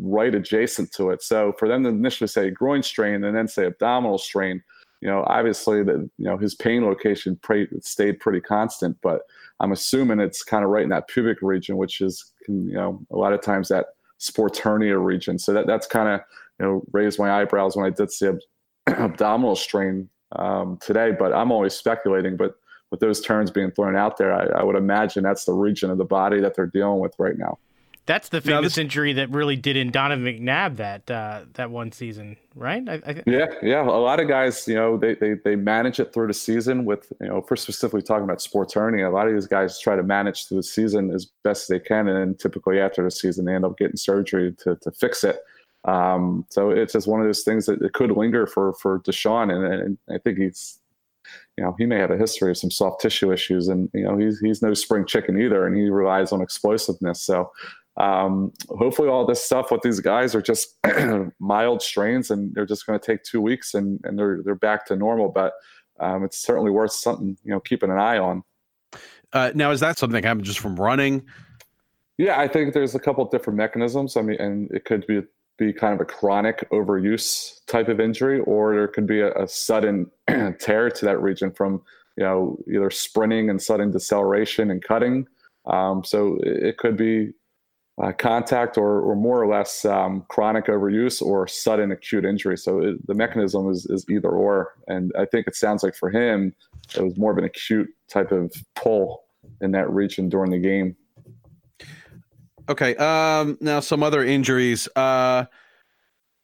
right 0.00 0.34
adjacent 0.34 0.92
to 0.92 1.10
it. 1.10 1.22
So 1.22 1.52
for 1.58 1.68
them 1.68 1.84
to 1.84 1.90
initially 1.90 2.28
say 2.28 2.50
groin 2.50 2.82
strain 2.82 3.22
and 3.24 3.36
then 3.36 3.48
say 3.48 3.66
abdominal 3.66 4.18
strain, 4.18 4.62
you 5.00 5.08
know, 5.08 5.24
obviously 5.28 5.82
that 5.84 6.10
you 6.18 6.24
know 6.24 6.36
his 6.36 6.54
pain 6.54 6.84
location 6.84 7.38
pre- 7.42 7.68
stayed 7.80 8.20
pretty 8.20 8.40
constant, 8.40 8.96
but 9.02 9.22
I'm 9.60 9.72
assuming 9.72 10.18
it's 10.18 10.42
kind 10.42 10.64
of 10.64 10.70
right 10.70 10.82
in 10.82 10.88
that 10.88 11.08
pubic 11.08 11.38
region, 11.40 11.76
which 11.76 12.00
is 12.00 12.32
you 12.48 12.74
know 12.74 13.00
a 13.10 13.16
lot 13.16 13.32
of 13.32 13.40
times 13.40 13.68
that 13.68 13.86
sports 14.18 14.58
hernia 14.58 14.98
region. 14.98 15.38
So 15.38 15.52
that 15.52 15.66
that's 15.66 15.86
kind 15.86 16.08
of 16.08 16.20
you 16.58 16.66
know 16.66 16.82
raised 16.92 17.18
my 17.18 17.40
eyebrows 17.40 17.76
when 17.76 17.86
I 17.86 17.90
did 17.90 18.10
see 18.10 18.28
ab- 18.28 18.38
abdominal 18.88 19.56
strain 19.56 20.08
um, 20.36 20.78
today. 20.80 21.12
But 21.18 21.32
I'm 21.32 21.52
always 21.52 21.74
speculating. 21.74 22.36
But 22.36 22.54
with 22.90 23.00
those 23.00 23.20
terms 23.20 23.50
being 23.50 23.70
thrown 23.70 23.96
out 23.96 24.16
there, 24.18 24.32
I, 24.32 24.60
I 24.60 24.62
would 24.62 24.76
imagine 24.76 25.22
that's 25.22 25.44
the 25.44 25.52
region 25.52 25.90
of 25.90 25.98
the 25.98 26.04
body 26.04 26.40
that 26.40 26.54
they're 26.54 26.66
dealing 26.66 27.00
with 27.00 27.14
right 27.18 27.36
now. 27.36 27.58
That's 28.06 28.28
the 28.28 28.42
famous 28.42 28.74
this... 28.74 28.78
injury 28.78 29.14
that 29.14 29.30
really 29.30 29.56
did 29.56 29.76
in 29.76 29.90
Donovan 29.90 30.24
McNabb 30.26 30.76
that 30.76 31.10
uh, 31.10 31.42
that 31.54 31.70
one 31.70 31.90
season, 31.90 32.36
right? 32.54 32.86
I, 32.86 32.94
I... 33.06 33.22
yeah, 33.26 33.46
yeah. 33.62 33.82
A 33.82 33.88
lot 33.88 34.20
of 34.20 34.28
guys, 34.28 34.68
you 34.68 34.74
know, 34.74 34.98
they, 34.98 35.14
they 35.14 35.34
they 35.42 35.56
manage 35.56 35.98
it 36.00 36.12
through 36.12 36.26
the 36.26 36.34
season 36.34 36.84
with, 36.84 37.10
you 37.20 37.28
know, 37.28 37.40
for 37.40 37.56
specifically 37.56 38.02
talking 38.02 38.24
about 38.24 38.42
sports 38.42 38.74
hernia. 38.74 39.08
A 39.08 39.10
lot 39.10 39.26
of 39.26 39.32
these 39.32 39.46
guys 39.46 39.80
try 39.80 39.96
to 39.96 40.02
manage 40.02 40.46
through 40.46 40.58
the 40.58 40.64
season 40.64 41.10
as 41.12 41.26
best 41.44 41.62
as 41.62 41.68
they 41.68 41.80
can, 41.80 42.08
and 42.08 42.18
then 42.18 42.34
typically 42.34 42.78
after 42.78 43.02
the 43.02 43.10
season, 43.10 43.46
they 43.46 43.54
end 43.54 43.64
up 43.64 43.78
getting 43.78 43.96
surgery 43.96 44.52
to 44.58 44.76
to 44.76 44.90
fix 44.92 45.24
it. 45.24 45.38
Um, 45.86 46.46
so 46.50 46.70
it's 46.70 46.92
just 46.92 47.06
one 47.06 47.20
of 47.20 47.26
those 47.26 47.42
things 47.42 47.66
that 47.66 47.80
it 47.80 47.94
could 47.94 48.10
linger 48.10 48.46
for 48.46 48.74
for 48.74 49.00
DeSean, 49.00 49.50
and, 49.50 49.64
and 49.64 49.98
I 50.10 50.18
think 50.18 50.38
he's 50.38 50.78
you 51.56 51.64
know, 51.64 51.74
he 51.78 51.86
may 51.86 51.98
have 51.98 52.10
a 52.10 52.18
history 52.18 52.50
of 52.50 52.58
some 52.58 52.70
soft 52.70 53.00
tissue 53.00 53.32
issues, 53.32 53.68
and 53.68 53.88
you 53.94 54.04
know, 54.04 54.18
he's 54.18 54.40
he's 54.40 54.60
no 54.60 54.74
spring 54.74 55.06
chicken 55.06 55.40
either, 55.40 55.66
and 55.66 55.76
he 55.76 55.88
relies 55.88 56.32
on 56.32 56.42
explosiveness. 56.42 57.20
So 57.20 57.50
um, 57.96 58.52
hopefully 58.68 59.08
all 59.08 59.24
this 59.26 59.44
stuff 59.44 59.70
with 59.70 59.82
these 59.82 60.00
guys 60.00 60.34
are 60.34 60.42
just 60.42 60.76
mild 61.38 61.80
strains 61.80 62.30
and 62.30 62.54
they're 62.54 62.66
just 62.66 62.86
going 62.86 62.98
to 62.98 63.04
take 63.04 63.22
two 63.22 63.40
weeks 63.40 63.74
and, 63.74 64.00
and 64.04 64.18
they're, 64.18 64.40
they're 64.44 64.54
back 64.54 64.86
to 64.86 64.96
normal. 64.96 65.28
But 65.28 65.52
um, 66.00 66.24
it's 66.24 66.38
certainly 66.38 66.70
worth 66.70 66.92
something, 66.92 67.36
you 67.44 67.52
know, 67.52 67.60
keeping 67.60 67.90
an 67.90 67.98
eye 67.98 68.18
on. 68.18 68.42
Uh, 69.32 69.52
now, 69.54 69.70
is 69.70 69.80
that 69.80 69.98
something 69.98 70.22
happened 70.22 70.44
just 70.44 70.60
from 70.60 70.76
running? 70.76 71.24
Yeah, 72.18 72.38
I 72.38 72.46
think 72.46 72.74
there's 72.74 72.94
a 72.94 73.00
couple 73.00 73.24
different 73.26 73.56
mechanisms. 73.56 74.16
I 74.16 74.22
mean, 74.22 74.40
and 74.40 74.70
it 74.70 74.84
could 74.84 75.06
be 75.06 75.22
be 75.56 75.72
kind 75.72 75.94
of 75.94 76.00
a 76.00 76.04
chronic 76.04 76.68
overuse 76.70 77.64
type 77.66 77.88
of 77.88 78.00
injury, 78.00 78.40
or 78.40 78.74
there 78.74 78.88
could 78.88 79.06
be 79.06 79.20
a, 79.20 79.32
a 79.34 79.46
sudden 79.46 80.10
tear 80.58 80.90
to 80.90 81.04
that 81.04 81.20
region 81.20 81.52
from 81.52 81.82
you 82.16 82.24
know 82.24 82.58
either 82.72 82.90
sprinting 82.90 83.50
and 83.50 83.60
sudden 83.60 83.90
deceleration 83.90 84.70
and 84.70 84.82
cutting. 84.82 85.26
Um, 85.66 86.04
so 86.04 86.38
it 86.42 86.78
could 86.78 86.96
be 86.96 87.32
uh, 88.02 88.12
contact 88.12 88.76
or, 88.76 89.00
or 89.00 89.14
more 89.14 89.40
or 89.40 89.46
less 89.46 89.84
um, 89.84 90.24
chronic 90.28 90.66
overuse 90.66 91.22
or 91.22 91.46
sudden 91.46 91.92
acute 91.92 92.24
injury. 92.24 92.56
So 92.58 92.80
it, 92.80 93.06
the 93.06 93.14
mechanism 93.14 93.70
is, 93.70 93.86
is 93.86 94.04
either 94.10 94.30
or. 94.30 94.72
And 94.88 95.12
I 95.18 95.26
think 95.26 95.46
it 95.46 95.54
sounds 95.54 95.82
like 95.82 95.94
for 95.94 96.10
him, 96.10 96.54
it 96.96 97.02
was 97.02 97.16
more 97.16 97.30
of 97.30 97.38
an 97.38 97.44
acute 97.44 97.88
type 98.08 98.32
of 98.32 98.52
pull 98.74 99.22
in 99.60 99.70
that 99.72 99.88
region 99.90 100.28
during 100.28 100.50
the 100.50 100.58
game. 100.58 100.96
Okay. 102.68 102.96
Um, 102.96 103.58
now, 103.60 103.80
some 103.80 104.02
other 104.02 104.24
injuries. 104.24 104.88
Uh, 104.96 105.44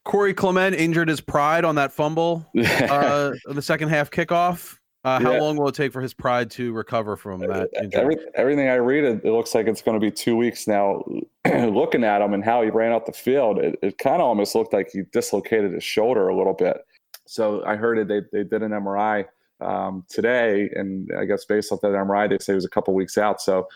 Corey 0.05 0.33
Clement 0.33 0.75
injured 0.75 1.09
his 1.09 1.21
pride 1.21 1.65
on 1.65 1.75
that 1.75 1.91
fumble 1.91 2.45
uh, 2.57 3.31
the 3.45 3.61
second 3.61 3.89
half 3.89 4.09
kickoff. 4.09 4.77
Uh, 5.03 5.19
how 5.19 5.31
yeah. 5.31 5.39
long 5.39 5.57
will 5.57 5.67
it 5.67 5.75
take 5.75 5.91
for 5.91 6.01
his 6.01 6.13
pride 6.13 6.51
to 6.51 6.73
recover 6.73 7.15
from 7.15 7.39
that? 7.39 7.69
Every, 7.93 8.17
everything 8.35 8.69
I 8.69 8.75
read, 8.75 9.03
it, 9.03 9.21
it, 9.23 9.31
looks 9.31 9.55
like 9.55 9.65
it's 9.65 9.81
going 9.81 9.99
to 9.99 10.05
be 10.05 10.11
two 10.11 10.35
weeks 10.35 10.67
now. 10.67 11.03
Looking 11.45 12.03
at 12.03 12.21
him 12.21 12.33
and 12.35 12.43
how 12.43 12.61
he 12.61 12.69
ran 12.69 12.91
out 12.91 13.07
the 13.07 13.11
field, 13.11 13.57
it, 13.57 13.79
it 13.81 13.97
kind 13.97 14.17
of 14.17 14.27
almost 14.27 14.53
looked 14.53 14.73
like 14.73 14.89
he 14.91 15.01
dislocated 15.11 15.73
his 15.73 15.83
shoulder 15.83 16.27
a 16.27 16.37
little 16.37 16.53
bit. 16.53 16.85
So 17.25 17.63
I 17.65 17.77
heard 17.77 17.97
it. 17.97 18.07
They, 18.07 18.21
they 18.31 18.47
did 18.47 18.61
an 18.61 18.71
MRI 18.71 19.25
um, 19.59 20.05
today, 20.07 20.69
and 20.75 21.09
I 21.17 21.25
guess 21.25 21.45
based 21.45 21.71
off 21.71 21.81
that 21.81 21.87
MRI, 21.93 22.29
they 22.29 22.37
say 22.37 22.53
it 22.53 22.57
was 22.57 22.65
a 22.65 22.69
couple 22.69 22.93
weeks 22.93 23.17
out. 23.17 23.41
So 23.41 23.67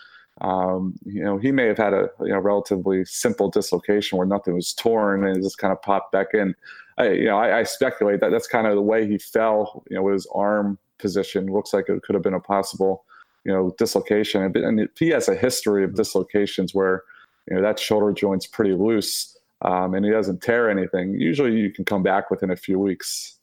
um, 0.42 0.94
you 1.04 1.24
know, 1.24 1.38
he 1.38 1.50
may 1.50 1.64
have 1.64 1.78
had 1.78 1.94
a 1.94 2.10
you 2.20 2.28
know 2.28 2.38
relatively 2.38 3.04
simple 3.04 3.50
dislocation 3.50 4.18
where 4.18 4.26
nothing 4.26 4.54
was 4.54 4.74
torn 4.74 5.26
and 5.26 5.36
it 5.36 5.42
just 5.42 5.58
kind 5.58 5.72
of 5.72 5.80
popped 5.80 6.12
back 6.12 6.28
in. 6.34 6.54
I, 6.98 7.10
you 7.10 7.24
know, 7.24 7.38
I, 7.38 7.60
I 7.60 7.62
speculate 7.62 8.20
that 8.20 8.30
that's 8.30 8.46
kind 8.46 8.66
of 8.66 8.74
the 8.74 8.82
way 8.82 9.06
he 9.06 9.18
fell. 9.18 9.82
You 9.88 9.96
know, 9.96 10.02
with 10.02 10.14
his 10.14 10.28
arm 10.34 10.78
position 10.98 11.46
looks 11.46 11.72
like 11.72 11.88
it 11.88 12.02
could 12.02 12.14
have 12.14 12.22
been 12.22 12.34
a 12.34 12.40
possible, 12.40 13.04
you 13.44 13.52
know, 13.52 13.74
dislocation. 13.78 14.42
And 14.56 14.88
he 14.98 15.08
has 15.10 15.28
a 15.28 15.34
history 15.34 15.84
of 15.84 15.94
dislocations 15.94 16.74
where, 16.74 17.02
you 17.48 17.56
know, 17.56 17.62
that 17.62 17.78
shoulder 17.78 18.12
joint's 18.12 18.46
pretty 18.46 18.72
loose 18.72 19.38
um, 19.62 19.94
and 19.94 20.04
he 20.04 20.10
doesn't 20.10 20.42
tear 20.42 20.68
anything, 20.70 21.14
usually 21.14 21.52
you 21.52 21.70
can 21.72 21.84
come 21.84 22.02
back 22.02 22.30
within 22.30 22.50
a 22.50 22.56
few 22.56 22.78
weeks. 22.78 23.38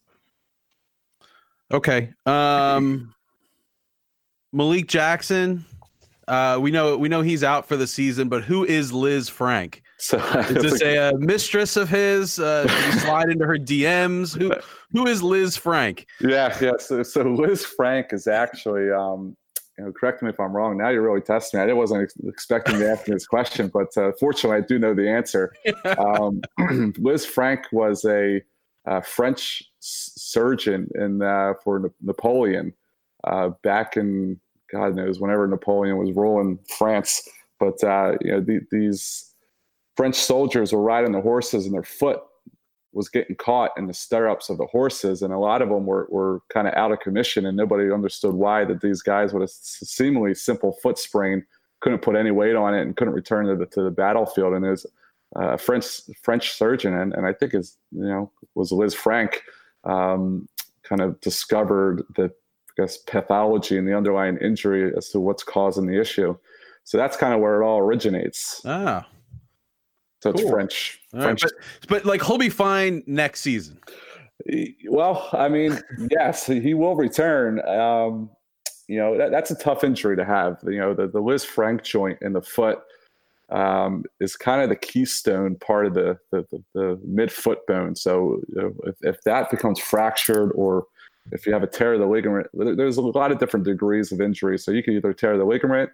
Okay. 1.72 2.14
Um, 2.26 3.14
Malik 4.52 4.88
Jackson, 4.88 5.66
Uh, 6.28 6.58
we 6.62 6.72
know 6.72 6.98
we 6.98 7.10
know 7.10 7.22
he's 7.22 7.44
out 7.44 7.68
for 7.68 7.76
the 7.76 7.88
season, 7.88 8.30
but 8.30 8.44
who 8.44 8.64
is 8.64 8.94
Lisfranc? 8.94 9.82
So 10.04 10.18
is 10.50 10.62
this 10.62 10.82
a, 10.82 11.12
a, 11.12 11.18
mistress 11.18 11.78
of 11.78 11.88
his? 11.88 12.38
Uh, 12.38 12.68
slide 13.00 13.30
into 13.30 13.46
her 13.46 13.58
DMs? 13.58 14.38
Who 14.38 14.52
who 14.92 15.08
is 15.08 15.22
Lisfranc? 15.22 16.06
Yeah, 16.20 16.56
yeah. 16.60 16.74
So, 16.78 17.04
so 17.04 17.24
Lisfranc 17.24 18.12
is 18.12 18.28
actually, 18.28 18.92
um, 18.92 19.38
you 19.78 19.86
know, 19.86 19.94
correct 19.94 20.22
me 20.22 20.30
if 20.30 20.40
I'm 20.42 20.54
wrong. 20.54 20.78
Now 20.78 20.90
you're 20.90 21.04
really 21.04 21.22
testing 21.22 21.66
me. 21.66 21.72
I 21.72 21.74
wasn't 21.74 22.04
ex- 22.04 22.16
expecting 22.28 22.80
to 22.80 22.92
ask 22.92 23.06
this 23.06 23.26
question, 23.26 23.70
but 23.70 23.96
uh, 23.96 24.12
fortunately, 24.20 24.58
I 24.58 24.62
do 24.68 24.78
know 24.78 24.94
the 24.94 25.10
answer. 25.10 25.54
Um, 25.98 26.42
Lisfranc 27.00 27.64
was 27.72 28.04
a, 28.06 28.42
a 28.86 29.02
French 29.02 29.64
surgeon 29.80 30.90
in 30.96 31.22
uh, 31.22 31.54
for 31.64 31.94
Napoleon 32.02 32.74
uh, 33.24 33.50
back 33.64 33.96
in 33.96 34.40
God 34.72 34.96
knows 34.96 35.20
whenever 35.20 35.48
Napoleon 35.48 35.98
was 35.98 36.12
ruling 36.12 36.60
France. 36.78 37.28
But 37.60 37.82
uh, 37.84 38.18
you 38.22 38.32
know, 38.32 38.42
the, 38.42 38.60
these 38.72 39.33
French 39.96 40.16
soldiers 40.16 40.74
were 40.74 40.82
riding 40.82 41.12
the 41.12 41.22
horses 41.22 41.66
and 41.66 41.74
their 41.74 41.84
foot 41.84 42.22
was 42.94 43.10
getting 43.10 43.36
caught 43.36 43.72
in 43.78 43.88
the 43.88 43.94
stirrups 43.94 44.50
of 44.50 44.58
the 44.58 44.68
horses. 44.68 45.22
And 45.22 45.34
a 45.34 45.40
lot 45.40 45.62
of 45.62 45.70
them 45.70 45.86
were, 45.86 46.08
were 46.10 46.42
kind 46.50 46.68
of 46.68 46.74
out 46.76 46.92
of 46.92 47.00
commission 47.00 47.46
and 47.46 47.58
nobody 47.58 47.92
understood 47.92 48.36
why 48.36 48.66
that 48.66 48.82
these 48.82 49.02
guys 49.02 49.34
with 49.34 49.44
a 49.44 49.48
seemingly 49.48 50.36
simple 50.36 50.74
foot 50.74 50.98
sprain 50.98 51.44
couldn't 51.82 52.02
put 52.02 52.16
any 52.16 52.32
weight 52.32 52.56
on 52.56 52.74
it 52.74 52.82
and 52.82 52.96
couldn't 52.96 53.14
return 53.14 53.46
to 53.48 53.56
the, 53.56 53.66
to 53.66 53.82
the 53.82 53.92
battlefield. 53.92 54.54
And 54.54 54.64
there's 54.64 54.86
a 55.36 55.58
French, 55.58 56.02
French 56.22 56.52
surgeon, 56.52 56.94
and, 56.94 57.14
and 57.14 57.26
I 57.26 57.34
think 57.34 57.54
is, 57.54 57.78
you 57.92 58.06
know, 58.06 58.32
was 58.56 58.72
Lisfranc, 58.72 59.36
um, 59.84 60.48
kind 60.84 61.02
of 61.02 61.20
discovered 61.20 62.04
the, 62.16 62.26
I 62.26 62.82
guess, 62.82 62.98
pathology 62.98 63.78
and 63.78 63.88
the 63.88 63.98
underlying 63.98 64.38
injury 64.38 64.94
as 64.96 65.10
to 65.10 65.20
what's 65.20 65.44
causing 65.44 65.88
the 65.88 66.00
issue. 66.00 66.38
So 66.84 66.98
that's 66.98 67.18
kind 67.18 67.34
of 67.34 67.40
where 67.40 67.62
it 67.62 67.66
all 67.66 67.80
originates. 67.80 68.62
Ah, 68.66 69.08
so 70.24 70.30
it's 70.30 70.42
cool. 70.42 70.52
French. 70.52 71.02
French. 71.12 71.44
Right, 71.44 71.52
but, 71.82 71.90
but 71.90 72.06
like 72.06 72.24
he'll 72.24 72.38
be 72.38 72.48
fine 72.48 73.04
next 73.06 73.42
season. 73.42 73.78
Well, 74.90 75.28
I 75.34 75.50
mean, 75.50 75.78
yes, 76.12 76.46
he 76.46 76.74
will 76.74 76.96
return. 76.96 77.60
Um, 77.68 78.30
you 78.88 79.00
know, 79.00 79.18
that, 79.18 79.32
that's 79.32 79.52
a 79.52 79.56
tough 79.56 79.84
injury 79.84 80.16
to 80.16 80.24
have. 80.24 80.60
You 80.64 80.80
know, 80.80 80.94
the, 80.94 81.08
the 81.08 81.20
Lisfranc 81.20 81.84
joint 81.84 82.20
in 82.22 82.32
the 82.32 82.42
foot 82.42 82.80
um, 83.50 84.06
is 84.22 84.38
kind 84.38 84.62
of 84.62 84.70
the 84.70 84.78
keystone 84.78 85.58
part 85.58 85.88
of 85.88 85.94
the, 85.94 86.18
the, 86.32 86.48
the, 86.52 86.64
the 86.74 87.00
mid 87.04 87.30
foot 87.30 87.60
bone. 87.68 87.94
So 87.94 88.40
you 88.48 88.62
know, 88.62 88.74
if, 88.86 88.96
if 89.02 89.22
that 89.24 89.52
becomes 89.52 89.78
fractured 89.78 90.54
or 90.56 90.86
if 91.34 91.46
you 91.46 91.52
have 91.52 91.64
a 91.64 91.68
tear 91.68 91.96
of 91.96 92.00
the 92.00 92.06
ligament, 92.06 92.48
there's 92.54 92.96
a 92.96 93.02
lot 93.02 93.34
of 93.34 93.40
different 93.40 93.66
degrees 93.66 94.14
of 94.14 94.22
injury. 94.22 94.58
So 94.58 94.72
you 94.72 94.84
can 94.84 94.94
either 94.94 95.12
tear 95.12 95.38
the 95.38 95.44
ligament, 95.44 95.90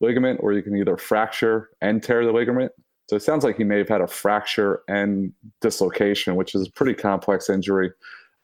ligament, 0.00 0.40
or 0.42 0.54
you 0.54 0.62
can 0.62 0.74
either 0.76 0.96
fracture 0.96 1.68
and 1.82 2.02
tear 2.02 2.24
the 2.24 2.32
ligament. 2.32 2.72
So 3.06 3.16
it 3.16 3.22
sounds 3.22 3.44
like 3.44 3.56
he 3.56 3.64
may 3.64 3.78
have 3.78 3.88
had 3.88 4.00
a 4.00 4.06
fracture 4.06 4.82
and 4.88 5.32
dislocation, 5.60 6.34
which 6.34 6.54
is 6.54 6.66
a 6.66 6.70
pretty 6.72 6.94
complex 6.94 7.48
injury. 7.48 7.92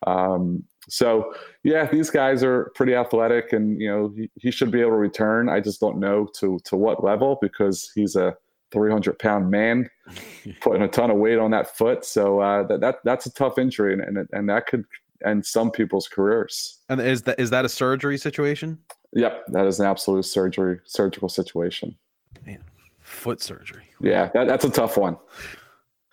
Um, 0.06 0.64
so 0.88 1.34
yeah, 1.64 1.86
these 1.86 2.10
guys 2.10 2.42
are 2.42 2.70
pretty 2.74 2.94
athletic, 2.94 3.52
and 3.52 3.80
you 3.80 3.88
know 3.88 4.12
he, 4.16 4.30
he, 4.36 4.50
should 4.50 4.70
be 4.70 4.80
able 4.80 4.90
to 4.90 4.96
return. 4.96 5.48
I 5.48 5.60
just 5.60 5.80
don't 5.80 5.98
know 5.98 6.28
to 6.38 6.58
to 6.64 6.76
what 6.76 7.04
level 7.04 7.38
because 7.40 7.90
he's 7.94 8.16
a 8.16 8.36
300 8.72 9.18
pound 9.18 9.50
man 9.50 9.88
putting 10.60 10.82
a 10.82 10.88
ton 10.88 11.10
of 11.10 11.18
weight 11.18 11.38
on 11.38 11.52
that 11.52 11.76
foot. 11.76 12.04
So 12.04 12.40
uh, 12.40 12.66
that, 12.66 12.80
that 12.80 12.96
that's 13.04 13.26
a 13.26 13.32
tough 13.32 13.58
injury, 13.58 13.92
and, 13.92 14.02
and 14.02 14.28
and 14.32 14.48
that 14.48 14.66
could 14.66 14.84
end 15.24 15.46
some 15.46 15.70
people's 15.70 16.08
careers. 16.08 16.80
And 16.88 17.00
is 17.00 17.22
that 17.22 17.38
is 17.38 17.50
that 17.50 17.64
a 17.64 17.68
surgery 17.68 18.18
situation? 18.18 18.78
Yep, 19.12 19.46
that 19.48 19.66
is 19.66 19.78
an 19.78 19.86
absolute 19.86 20.24
surgery 20.24 20.80
surgical 20.84 21.28
situation. 21.28 21.96
Man 22.44 22.62
foot 23.02 23.42
surgery. 23.42 23.84
Yeah, 24.02 24.28
that, 24.34 24.46
that's 24.46 24.64
a 24.64 24.70
tough 24.70 24.96
one. 24.96 25.16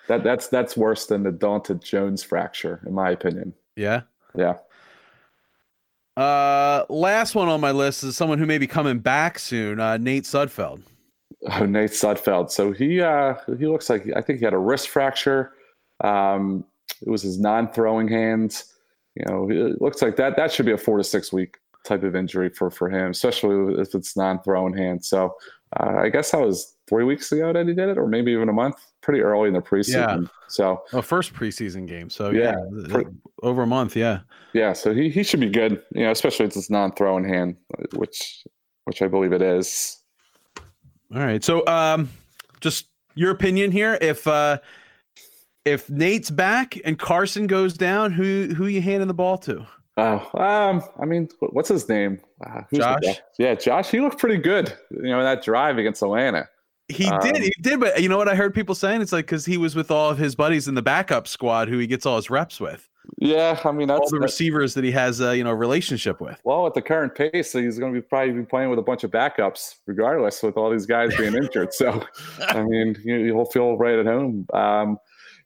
That 0.08 0.24
that's 0.24 0.48
that's 0.48 0.76
worse 0.78 1.06
than 1.06 1.24
the 1.24 1.32
Daunted 1.32 1.84
Jones 1.84 2.24
fracture, 2.24 2.82
in 2.86 2.94
my 2.94 3.12
opinion. 3.12 3.54
Yeah. 3.76 4.02
Yeah. 4.36 4.56
Uh, 6.18 6.86
last 6.90 7.36
one 7.36 7.48
on 7.48 7.62
my 7.62 7.72
list 7.72 8.04
is 8.04 8.18
someone 8.18 8.40
who 8.40 8.46
may 8.46 8.58
be 8.58 8.68
coming 8.68 9.00
back 9.00 9.40
soon. 9.40 9.80
Uh, 9.80 9.98
Nate 9.98 10.24
Sudfeld. 10.24 10.82
Oh, 11.52 11.66
Nate 11.66 11.92
Sudfeld. 11.92 12.52
So 12.52 12.72
he 12.72 13.02
uh 13.02 13.36
he 13.58 13.68
looks 13.68 13.90
like 13.90 14.06
I 14.16 14.22
think 14.22 14.40
he 14.40 14.46
had 14.46 14.54
a 14.54 14.58
wrist 14.58 14.90
fracture. 14.90 15.54
Um, 16.04 16.66
it 17.02 17.10
was 17.10 17.22
his 17.22 17.40
non-throwing 17.40 18.08
hands. 18.08 18.74
You 19.16 19.26
know, 19.28 19.50
it 19.50 19.82
looks 19.82 20.02
like 20.02 20.16
that 20.18 20.36
that 20.36 20.52
should 20.52 20.66
be 20.66 20.72
a 20.72 20.78
four 20.78 20.98
to 20.98 21.04
six 21.04 21.32
week 21.32 21.58
type 21.86 22.04
of 22.04 22.16
injury 22.16 22.50
for 22.50 22.70
for 22.70 22.90
him, 22.90 23.12
especially 23.12 23.80
if 23.82 23.96
it's 23.96 24.18
non-throwing 24.18 24.76
hands. 24.76 25.08
So 25.08 25.36
uh, 25.80 25.98
I 26.00 26.10
guess 26.10 26.32
that 26.32 26.42
was 26.42 26.76
three 26.90 27.04
weeks 27.04 27.32
ago 27.32 27.54
that 27.54 27.68
he 27.68 27.74
did 27.74 27.88
it, 27.88 27.98
or 27.98 28.08
maybe 28.08 28.32
even 28.32 28.50
a 28.50 28.54
month. 28.54 28.76
Pretty 29.02 29.22
early 29.22 29.48
in 29.48 29.54
the 29.54 29.62
preseason. 29.62 30.24
Yeah. 30.24 30.28
So, 30.50 30.84
oh, 30.92 31.02
first 31.02 31.34
preseason 31.34 31.88
game. 31.88 32.10
So 32.10 32.32
yeah, 32.32 32.56
yeah 32.90 33.04
over 33.44 33.62
a 33.62 33.68
month. 33.68 33.96
Yeah. 33.96 34.20
Yeah. 34.54 34.74
So 34.74 34.94
he, 34.94 35.10
he 35.10 35.24
should 35.24 35.40
be 35.40 35.50
good. 35.50 35.82
You 35.94 36.04
know, 36.04 36.12
especially 36.12 36.46
if 36.46 36.50
it's 36.50 36.56
his 36.56 36.70
non-throwing 36.70 37.24
hand, 37.24 37.56
which 37.94 38.44
which 38.84 39.02
I 39.02 39.08
believe 39.08 39.32
it 39.32 39.42
is. 39.42 40.02
All 41.16 41.22
right. 41.22 41.44
So, 41.44 41.66
um, 41.68 42.10
just 42.60 42.88
your 43.16 43.32
opinion 43.32 43.72
here. 43.72 43.98
If 44.02 44.28
uh, 44.28 44.58
if 45.64 45.90
Nate's 45.90 46.30
back 46.30 46.78
and 46.84 47.00
Carson 47.00 47.48
goes 47.48 47.74
down, 47.76 48.12
who 48.12 48.54
who 48.56 48.66
you 48.66 48.82
handing 48.82 49.08
the 49.08 49.14
ball 49.14 49.38
to? 49.40 49.66
Oh, 49.98 50.40
um, 50.40 50.84
I 51.02 51.06
mean, 51.06 51.30
what's 51.40 51.68
his 51.68 51.90
name? 51.90 52.22
Uh, 52.46 52.62
Josh. 52.74 53.22
Yeah, 53.38 53.56
Josh. 53.56 53.90
He 53.92 54.00
looked 54.00 54.18
pretty 54.18 54.38
good. 54.38 54.74
You 54.92 55.10
know, 55.10 55.22
that 55.24 55.44
drive 55.44 55.78
against 55.78 56.02
Atlanta. 56.02 56.48
He 56.90 57.06
um, 57.06 57.22
did, 57.22 57.38
he 57.38 57.54
did, 57.62 57.80
but 57.80 58.02
you 58.02 58.10
know 58.10 58.18
what 58.18 58.28
I 58.28 58.36
heard 58.36 58.54
people 58.54 58.76
saying? 58.76 59.02
It's 59.02 59.12
like 59.12 59.26
because 59.26 59.46
he 59.46 59.58
was 59.58 59.76
with 59.76 59.92
all 59.92 60.10
of 60.10 60.18
his 60.18 60.36
buddies 60.36 60.68
in 60.68 60.76
the 60.76 60.82
backup 60.82 61.28
squad, 61.28 61.68
who 61.68 61.78
he 61.78 61.88
gets 61.88 62.06
all 62.06 62.16
his 62.16 62.30
reps 62.30 62.60
with. 62.60 62.90
Yeah, 63.18 63.60
I 63.64 63.72
mean, 63.72 63.88
that's 63.88 64.00
all 64.00 64.10
the 64.10 64.20
receivers 64.20 64.74
that 64.76 64.84
he 64.84 64.92
has, 64.92 65.22
uh, 65.22 65.32
you 65.32 65.44
know, 65.44 65.52
relationship 65.52 66.22
with. 66.22 66.40
Well, 66.44 66.68
at 66.68 66.74
the 66.74 66.82
current 66.82 67.16
pace, 67.16 67.54
he's 67.54 67.80
going 67.80 67.94
to 67.94 68.00
be 68.00 68.06
probably 68.06 68.34
be 68.34 68.44
playing 68.44 68.70
with 68.70 68.80
a 68.80 68.84
bunch 68.84 69.04
of 69.04 69.12
backups, 69.12 69.76
regardless, 69.86 70.44
with 70.44 70.58
all 70.58 70.70
these 70.70 70.86
guys 70.86 71.16
being 71.16 71.36
injured. 71.36 71.74
So, 71.74 72.04
I 72.48 72.64
mean, 72.64 72.96
he'll 73.04 73.46
feel 73.46 73.78
right 73.78 73.98
at 73.98 74.06
home. 74.06 74.46
Um, 74.54 74.98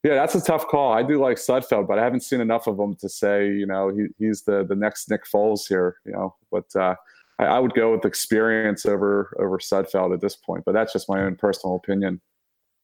yeah, 0.04 0.16
that's 0.16 0.36
a 0.36 0.42
tough 0.42 0.68
call. 0.68 0.92
I 0.92 1.02
do 1.02 1.20
like 1.20 1.38
Sudfeld, 1.38 1.88
but 1.88 1.98
I 1.98 2.04
haven't 2.04 2.22
seen 2.22 2.42
enough 2.42 2.68
of 2.68 2.78
him 2.78 2.96
to 2.96 3.08
say, 3.08 3.48
you 3.48 3.66
know, 3.66 3.90
he, 3.90 4.08
he's 4.20 4.42
the 4.42 4.66
the 4.66 4.76
next 4.76 5.10
Nick 5.10 5.24
Foles 5.26 5.68
here, 5.68 5.96
you 6.06 6.12
know. 6.12 6.36
But 6.52 6.76
uh, 6.76 6.96
I, 7.40 7.46
I, 7.46 7.60
would 7.60 7.74
go 7.74 7.92
with 7.92 8.06
experience 8.06 8.86
over 8.86 9.36
over 9.40 9.58
Sudfeld 9.58 10.13
at 10.13 10.22
this 10.22 10.36
point. 10.36 10.66
But 10.66 10.74
that's 10.74 10.94
just 10.94 11.10
my 11.10 11.22
own 11.22 11.36
personal 11.36 11.75
opinion. 11.75 12.22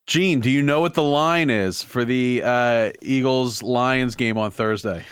Gene, 0.08 0.40
do 0.40 0.50
you 0.50 0.64
know 0.64 0.82
what 0.82 0.96
the 0.96 1.04
line 1.04 1.50
is 1.50 1.84
for 1.84 2.04
the 2.04 2.42
uh, 2.44 2.92
Eagles 3.02 3.62
Lions 3.62 4.16
game 4.16 4.38
on 4.38 4.50
Thursday? 4.50 5.06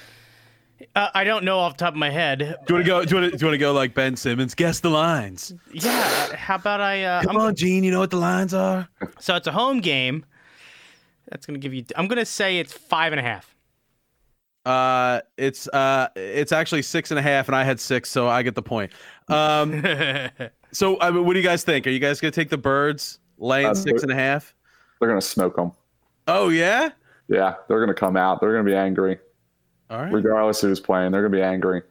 Uh, 0.95 1.09
I 1.13 1.23
don't 1.23 1.43
know 1.43 1.59
off 1.59 1.77
the 1.77 1.85
top 1.85 1.93
of 1.93 1.99
my 1.99 2.09
head. 2.09 2.39
Do 2.39 2.45
you 2.45 2.53
want 2.53 2.67
to 2.67 2.83
go? 2.83 3.05
Do 3.05 3.15
you 3.15 3.21
want 3.21 3.31
to, 3.31 3.37
do 3.37 3.41
you 3.43 3.47
want 3.47 3.53
to 3.53 3.59
go 3.59 3.73
like 3.73 3.93
Ben 3.93 4.15
Simmons? 4.15 4.55
Guess 4.55 4.79
the 4.79 4.89
lines. 4.89 5.53
Yeah. 5.71 6.35
How 6.35 6.55
about 6.55 6.81
I? 6.81 7.03
Uh, 7.03 7.21
Come 7.23 7.37
I'm, 7.37 7.43
on, 7.43 7.55
Gene. 7.55 7.83
You 7.83 7.91
know 7.91 7.99
what 7.99 8.09
the 8.09 8.17
lines 8.17 8.53
are. 8.53 8.89
So 9.19 9.35
it's 9.35 9.47
a 9.47 9.51
home 9.51 9.81
game. 9.81 10.25
That's 11.29 11.45
gonna 11.45 11.59
give 11.59 11.73
you. 11.73 11.85
I'm 11.95 12.07
gonna 12.07 12.25
say 12.25 12.59
it's 12.59 12.73
five 12.73 13.13
and 13.13 13.19
a 13.19 13.23
half. 13.23 13.55
Uh, 14.65 15.21
it's 15.37 15.67
uh, 15.69 16.09
it's 16.15 16.51
actually 16.51 16.81
six 16.81 17.11
and 17.11 17.19
a 17.19 17.21
half, 17.21 17.47
and 17.47 17.55
I 17.55 17.63
had 17.63 17.79
six, 17.79 18.09
so 18.11 18.27
I 18.27 18.43
get 18.43 18.55
the 18.55 18.61
point. 18.61 18.91
Um, 19.29 19.81
so 20.71 20.99
I 20.99 21.11
mean, 21.11 21.25
what 21.25 21.33
do 21.33 21.39
you 21.39 21.45
guys 21.45 21.63
think? 21.63 21.87
Are 21.87 21.89
you 21.89 21.99
guys 21.99 22.19
gonna 22.19 22.31
take 22.31 22.49
the 22.49 22.57
birds 22.57 23.19
laying 23.37 23.67
uh, 23.67 23.73
six 23.73 24.03
and 24.03 24.11
a 24.11 24.15
half? 24.15 24.53
They're 24.99 25.09
gonna 25.09 25.21
smoke 25.21 25.55
them. 25.55 25.71
Oh 26.27 26.49
yeah. 26.49 26.89
Yeah, 27.27 27.55
they're 27.67 27.79
gonna 27.79 27.93
come 27.93 28.17
out. 28.17 28.39
They're 28.41 28.51
gonna 28.51 28.63
be 28.63 28.75
angry. 28.75 29.19
All 29.89 30.01
right. 30.01 30.11
Regardless 30.11 30.61
who's 30.61 30.79
playing, 30.79 31.11
they're 31.11 31.21
gonna 31.21 31.35
be 31.35 31.41
angry. 31.41 31.81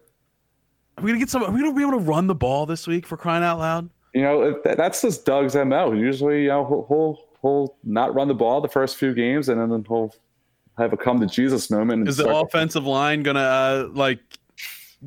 Are 0.99 1.05
we 1.05 1.11
gonna 1.11 1.19
get 1.19 1.31
some? 1.31 1.43
Are 1.43 1.51
we 1.51 1.61
gonna 1.61 1.75
be 1.75 1.83
able 1.83 1.93
to 1.93 1.99
run 1.99 2.27
the 2.27 2.35
ball 2.35 2.67
this 2.67 2.87
week 2.87 3.07
for 3.07 3.17
crying 3.17 3.45
out 3.45 3.59
loud? 3.59 3.91
You 4.15 4.23
know, 4.23 4.61
that's 4.65 5.03
just 5.03 5.27
Doug's 5.27 5.55
mo. 5.55 5.93
Usually, 5.93 6.45
you 6.45 6.49
know, 6.49 6.67
he'll, 6.67 6.87
he'll 6.89 7.27
he'll 7.43 7.77
not 7.85 8.15
run 8.15 8.29
the 8.29 8.35
ball 8.35 8.61
the 8.63 8.69
first 8.69 8.97
few 8.97 9.13
games, 9.13 9.51
and 9.51 9.61
then 9.61 9.85
he'll 9.87 10.15
have 10.79 10.93
a 10.93 10.97
come 10.97 11.21
to 11.21 11.27
Jesus 11.27 11.71
moment. 11.71 12.09
Is 12.09 12.17
the 12.17 12.35
offensive 12.35 12.87
line 12.87 13.23
gonna 13.23 13.41
uh, 13.41 13.89
like 13.93 14.21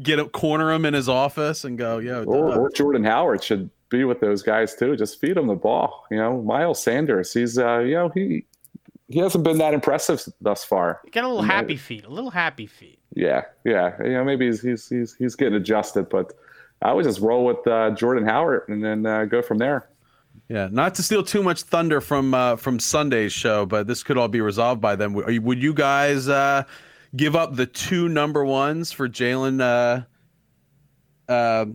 get 0.01 0.19
a 0.19 0.25
corner 0.25 0.71
him 0.71 0.85
in 0.85 0.93
his 0.93 1.09
office 1.09 1.63
and 1.63 1.77
go, 1.77 1.99
"Yo"? 1.99 2.23
Or, 2.23 2.57
or, 2.57 2.69
Jordan 2.71 3.03
Howard 3.03 3.43
should 3.43 3.69
be 3.89 4.03
with 4.03 4.19
those 4.19 4.41
guys 4.41 4.75
too. 4.75 4.95
Just 4.95 5.19
feed 5.19 5.37
him 5.37 5.47
the 5.47 5.55
ball. 5.55 6.05
You 6.11 6.17
know, 6.17 6.41
Miles 6.41 6.81
Sanders. 6.81 7.33
He's 7.33 7.57
uh, 7.57 7.79
you 7.79 7.95
know 7.95 8.09
he 8.09 8.45
he 9.07 9.19
hasn't 9.19 9.43
been 9.43 9.57
that 9.57 9.73
impressive 9.73 10.23
thus 10.39 10.63
far. 10.63 11.01
Get 11.11 11.23
a 11.23 11.27
little 11.27 11.43
happy 11.43 11.75
feet. 11.75 12.05
A 12.05 12.09
little 12.09 12.31
happy 12.31 12.67
feet. 12.67 12.99
Yeah, 13.13 13.45
yeah. 13.65 13.95
You 14.03 14.13
know, 14.13 14.23
maybe 14.23 14.45
he's 14.45 14.61
he's 14.61 14.87
he's, 14.87 15.15
he's 15.15 15.35
getting 15.35 15.55
adjusted, 15.55 16.09
but 16.09 16.33
I 16.81 16.93
would 16.93 17.05
just 17.05 17.19
roll 17.19 17.45
with 17.45 17.65
uh, 17.67 17.91
Jordan 17.91 18.25
Howard 18.25 18.69
and 18.69 18.83
then 18.83 19.05
uh, 19.05 19.25
go 19.25 19.41
from 19.41 19.57
there. 19.57 19.89
Yeah, 20.47 20.67
not 20.71 20.95
to 20.95 21.03
steal 21.03 21.23
too 21.23 21.43
much 21.43 21.63
thunder 21.63 22.01
from 22.01 22.33
uh, 22.33 22.55
from 22.55 22.79
Sunday's 22.79 23.33
show, 23.33 23.65
but 23.65 23.87
this 23.87 24.03
could 24.03 24.17
all 24.17 24.27
be 24.27 24.41
resolved 24.41 24.81
by 24.81 24.95
then. 24.95 25.13
Would 25.13 25.61
you 25.61 25.73
guys 25.73 26.27
uh, 26.27 26.63
give 27.15 27.35
up 27.35 27.55
the 27.55 27.65
two 27.65 28.09
number 28.09 28.45
ones 28.45 28.91
for 28.91 29.07
Jalen 29.09 29.61
uh, 29.61 31.31
uh, 31.31 31.65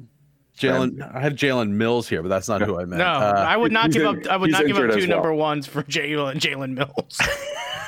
Jalen. 0.59 1.15
I 1.15 1.21
have 1.21 1.35
Jalen 1.35 1.71
Mills 1.71 2.09
here, 2.09 2.23
but 2.23 2.29
that's 2.29 2.49
not 2.49 2.63
who 2.63 2.77
I 2.77 2.85
meant. 2.85 2.99
No, 2.99 3.07
uh, 3.07 3.45
I 3.47 3.57
would 3.57 3.73
not 3.73 3.91
give 3.91 4.05
up. 4.05 4.27
I 4.27 4.37
would 4.37 4.51
not 4.51 4.67
give 4.67 4.77
up 4.77 4.91
two 4.93 5.01
well. 5.01 5.09
number 5.09 5.35
ones 5.35 5.67
for 5.67 5.83
Jalen 5.83 6.37
Jalen 6.37 6.75
Mills. 6.75 7.19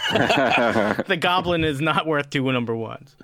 the 1.07 1.17
Goblin 1.17 1.65
is 1.65 1.81
not 1.81 2.07
worth 2.07 2.31
two 2.31 2.50
number 2.53 2.75
ones. 2.75 3.17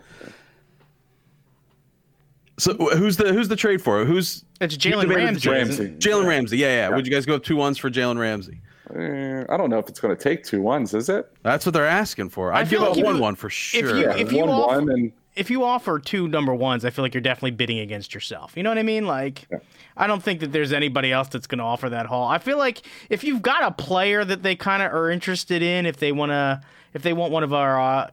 So 2.58 2.74
who's 2.74 3.16
the 3.16 3.32
who's 3.32 3.48
the 3.48 3.56
trade 3.56 3.82
for? 3.82 4.04
Who's 4.04 4.44
it's 4.60 4.76
Jalen 4.76 5.12
Ramsey. 5.14 5.50
Ramsey. 5.50 5.88
Jalen 5.98 6.26
Ramsey. 6.26 6.58
Yeah, 6.58 6.66
yeah, 6.66 6.88
yeah. 6.88 6.94
Would 6.94 7.06
you 7.06 7.12
guys 7.12 7.26
go 7.26 7.34
up 7.34 7.42
two 7.42 7.56
ones 7.56 7.78
for 7.78 7.90
Jalen 7.90 8.18
Ramsey? 8.18 8.60
Uh, 8.94 9.44
I 9.48 9.56
don't 9.56 9.70
know 9.70 9.78
if 9.78 9.88
it's 9.88 10.00
going 10.00 10.14
to 10.14 10.22
take 10.22 10.44
two 10.44 10.60
ones, 10.60 10.92
is 10.94 11.08
it? 11.08 11.32
That's 11.42 11.64
what 11.64 11.72
they're 11.72 11.86
asking 11.86 12.30
for. 12.30 12.52
I'd 12.52 12.68
give 12.68 12.80
like 12.80 12.90
up 12.90 12.96
one 13.04 13.16
you, 13.16 13.22
one 13.22 13.34
for 13.34 13.48
sure. 13.48 13.88
If 13.88 13.96
you, 13.96 14.02
yeah, 14.02 14.16
if 14.16 14.32
you 14.32 14.40
one 14.40 14.48
offer, 14.50 14.80
one 14.80 14.90
and 14.90 15.12
if 15.34 15.50
you 15.50 15.64
offer 15.64 15.98
two 15.98 16.28
number 16.28 16.54
ones, 16.54 16.84
I 16.84 16.90
feel 16.90 17.04
like 17.04 17.14
you're 17.14 17.22
definitely 17.22 17.52
bidding 17.52 17.78
against 17.78 18.12
yourself. 18.12 18.52
You 18.56 18.62
know 18.62 18.70
what 18.70 18.78
I 18.78 18.82
mean? 18.82 19.06
Like, 19.06 19.46
yeah. 19.50 19.58
I 19.96 20.06
don't 20.06 20.22
think 20.22 20.40
that 20.40 20.52
there's 20.52 20.72
anybody 20.72 21.10
else 21.10 21.28
that's 21.28 21.46
going 21.46 21.58
to 21.58 21.64
offer 21.64 21.88
that 21.88 22.06
haul. 22.06 22.28
I 22.28 22.38
feel 22.38 22.58
like 22.58 22.82
if 23.08 23.24
you've 23.24 23.40
got 23.40 23.62
a 23.62 23.70
player 23.70 24.24
that 24.24 24.42
they 24.42 24.56
kind 24.56 24.82
of 24.82 24.92
are 24.92 25.10
interested 25.10 25.62
in, 25.62 25.86
if 25.86 25.96
they 25.96 26.12
want 26.12 26.30
to, 26.30 26.60
if 26.92 27.02
they 27.02 27.14
want 27.14 27.32
one 27.32 27.44
of 27.44 27.54
our 27.54 27.80
uh, 27.80 28.10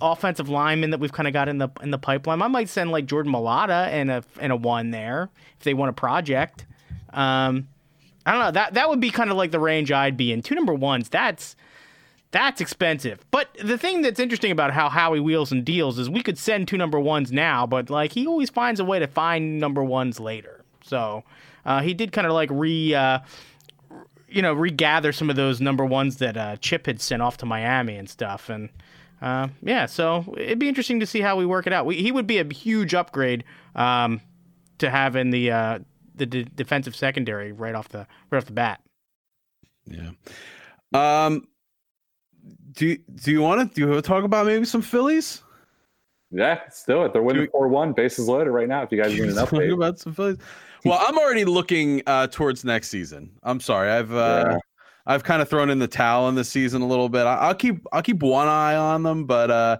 offensive 0.00 0.48
linemen 0.48 0.90
that 0.90 1.00
we've 1.00 1.12
kind 1.12 1.26
of 1.26 1.32
got 1.32 1.48
in 1.48 1.58
the 1.58 1.68
in 1.82 1.90
the 1.90 1.98
pipeline, 1.98 2.40
I 2.40 2.48
might 2.48 2.68
send 2.68 2.92
like 2.92 3.06
Jordan 3.06 3.32
Mailata 3.32 3.88
and 3.88 4.10
a 4.10 4.24
and 4.40 4.52
a 4.52 4.56
one 4.56 4.90
there 4.92 5.28
if 5.58 5.64
they 5.64 5.74
want 5.74 5.90
a 5.90 5.94
project. 5.94 6.66
Um, 7.12 7.68
I 8.24 8.32
don't 8.32 8.40
know. 8.40 8.50
That 8.50 8.74
that 8.74 8.88
would 8.88 9.00
be 9.00 9.10
kind 9.10 9.30
of 9.30 9.36
like 9.36 9.50
the 9.50 9.60
range 9.60 9.90
I'd 9.90 10.16
be 10.16 10.32
in. 10.32 10.42
Two 10.42 10.54
number 10.54 10.74
ones. 10.74 11.08
That's 11.08 11.56
that's 12.30 12.60
expensive. 12.60 13.24
But 13.30 13.48
the 13.62 13.76
thing 13.76 14.02
that's 14.02 14.20
interesting 14.20 14.52
about 14.52 14.72
how 14.72 14.88
Howie 14.88 15.20
wheels 15.20 15.52
and 15.52 15.64
deals 15.64 15.98
is 15.98 16.08
we 16.08 16.22
could 16.22 16.38
send 16.38 16.66
two 16.66 16.78
number 16.78 16.98
ones 16.98 17.30
now, 17.30 17.66
but 17.66 17.90
like 17.90 18.12
he 18.12 18.26
always 18.26 18.50
finds 18.50 18.80
a 18.80 18.84
way 18.84 18.98
to 18.98 19.06
find 19.06 19.58
number 19.58 19.84
ones 19.84 20.18
later. 20.18 20.64
So 20.82 21.24
uh, 21.64 21.82
he 21.82 21.94
did 21.94 22.12
kind 22.12 22.26
of 22.26 22.32
like 22.32 22.50
re. 22.50 22.94
Uh, 22.94 23.20
you 24.28 24.40
know, 24.40 24.54
regather 24.54 25.12
some 25.12 25.28
of 25.28 25.36
those 25.36 25.60
number 25.60 25.84
ones 25.84 26.16
that 26.16 26.38
uh, 26.38 26.56
Chip 26.56 26.86
had 26.86 27.02
sent 27.02 27.20
off 27.20 27.36
to 27.36 27.44
Miami 27.44 27.96
and 27.96 28.08
stuff, 28.08 28.48
and 28.48 28.70
uh, 29.20 29.48
yeah, 29.62 29.86
so 29.86 30.34
it'd 30.36 30.58
be 30.58 30.68
interesting 30.68 30.98
to 31.00 31.06
see 31.06 31.20
how 31.20 31.36
we 31.36 31.46
work 31.46 31.66
it 31.66 31.72
out. 31.72 31.86
We, 31.86 31.96
he 31.96 32.10
would 32.10 32.26
be 32.26 32.38
a 32.38 32.52
huge 32.52 32.92
upgrade 32.92 33.44
um, 33.76 34.20
to 34.78 34.90
have 34.90 35.14
in 35.16 35.30
the 35.30 35.50
uh, 35.50 35.78
the 36.14 36.26
d- 36.26 36.46
defensive 36.54 36.94
secondary 36.94 37.52
right 37.52 37.74
off 37.74 37.88
the 37.88 38.06
right 38.30 38.38
off 38.38 38.46
the 38.46 38.52
bat. 38.52 38.80
Yeah. 39.86 40.10
Um. 40.92 41.48
Do 42.72 42.96
Do 42.96 43.30
you 43.30 43.42
want 43.42 43.68
to 43.68 43.74
do 43.74 43.82
you 43.82 43.88
want 43.88 44.02
to 44.02 44.08
talk 44.08 44.24
about 44.24 44.46
maybe 44.46 44.64
some 44.64 44.82
Phillies? 44.82 45.42
Yeah, 46.30 46.60
let's 46.64 46.84
do 46.84 47.02
it. 47.02 47.12
They're 47.12 47.22
winning 47.22 47.48
four 47.52 47.68
one, 47.68 47.92
bases 47.92 48.26
loaded 48.26 48.50
right 48.50 48.68
now. 48.68 48.82
If 48.82 48.90
you 48.90 49.02
guys 49.02 49.12
need 49.12 49.28
an 49.28 49.34
update 49.34 49.72
about 49.72 49.98
some 49.98 50.14
Phillies. 50.14 50.38
Well, 50.84 50.98
I'm 51.00 51.16
already 51.16 51.44
looking 51.44 52.02
uh, 52.06 52.26
towards 52.26 52.64
next 52.64 52.88
season. 52.88 53.30
I'm 53.42 53.60
sorry, 53.60 53.90
I've 53.90 54.12
uh, 54.12 54.44
yeah. 54.48 54.58
I've 55.06 55.24
kind 55.24 55.42
of 55.42 55.48
thrown 55.48 55.70
in 55.70 55.78
the 55.78 55.88
towel 55.88 56.28
in 56.28 56.34
the 56.34 56.44
season 56.44 56.82
a 56.82 56.86
little 56.86 57.08
bit. 57.08 57.26
I, 57.26 57.48
will 57.48 57.54
keep 57.54 57.86
I'll 57.92 58.02
keep 58.02 58.22
one 58.22 58.48
eye 58.48 58.74
on 58.74 59.02
them, 59.02 59.26
but 59.26 59.50
uh, 59.50 59.78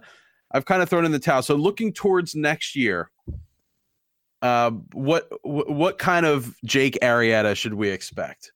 I've 0.51 0.65
kind 0.65 0.81
of 0.81 0.89
thrown 0.89 1.05
in 1.05 1.11
the 1.11 1.19
towel. 1.19 1.41
So 1.41 1.55
looking 1.55 1.91
towards 1.91 2.35
next 2.35 2.75
year, 2.75 3.09
uh, 4.43 4.71
what 4.91 5.29
what 5.43 5.97
kind 5.97 6.25
of 6.25 6.53
Jake 6.65 6.99
Arrieta 7.01 7.55
should 7.55 7.73
we 7.73 7.89
expect? 7.89 8.51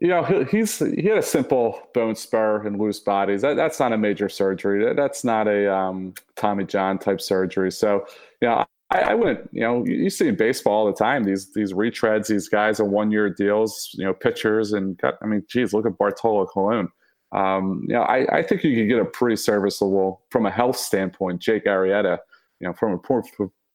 You 0.00 0.08
know, 0.08 0.24
he's 0.50 0.80
he 0.80 1.04
had 1.04 1.18
a 1.18 1.22
simple 1.22 1.80
bone 1.94 2.16
spur 2.16 2.66
and 2.66 2.78
loose 2.78 2.98
bodies. 2.98 3.42
That, 3.42 3.54
that's 3.54 3.78
not 3.78 3.92
a 3.92 3.96
major 3.96 4.28
surgery. 4.28 4.84
That, 4.84 4.96
that's 4.96 5.22
not 5.22 5.46
a 5.46 5.72
um, 5.72 6.14
Tommy 6.34 6.64
John 6.64 6.98
type 6.98 7.20
surgery. 7.20 7.70
So, 7.70 8.04
you 8.42 8.48
know, 8.48 8.64
I, 8.90 8.98
I, 8.98 9.14
wouldn't. 9.14 9.48
You 9.52 9.60
know, 9.60 9.86
you, 9.86 10.10
see 10.10 10.26
in 10.26 10.34
baseball 10.34 10.74
all 10.74 10.86
the 10.86 10.92
time 10.92 11.22
these 11.22 11.52
these 11.52 11.72
retreads, 11.72 12.26
these 12.26 12.48
guys 12.48 12.80
on 12.80 12.90
one 12.90 13.12
year 13.12 13.30
deals. 13.30 13.90
You 13.94 14.04
know, 14.04 14.14
pitchers 14.14 14.72
and 14.72 15.00
I 15.22 15.26
mean, 15.26 15.44
geez, 15.48 15.72
look 15.72 15.86
at 15.86 15.96
Bartolo 15.96 16.44
Colon. 16.46 16.88
Um, 17.30 17.84
you 17.86 17.94
know, 17.94 18.02
I, 18.02 18.38
I 18.38 18.42
think 18.42 18.64
you 18.64 18.74
could 18.74 18.88
get 18.88 18.98
a 18.98 19.04
pretty 19.04 19.36
serviceable 19.36 20.22
from 20.30 20.44
a 20.44 20.50
health 20.50 20.76
standpoint, 20.76 21.40
Jake 21.40 21.66
Arrieta. 21.66 22.18
You 22.58 22.66
know, 22.66 22.74
from 22.74 22.92
a 22.94 22.98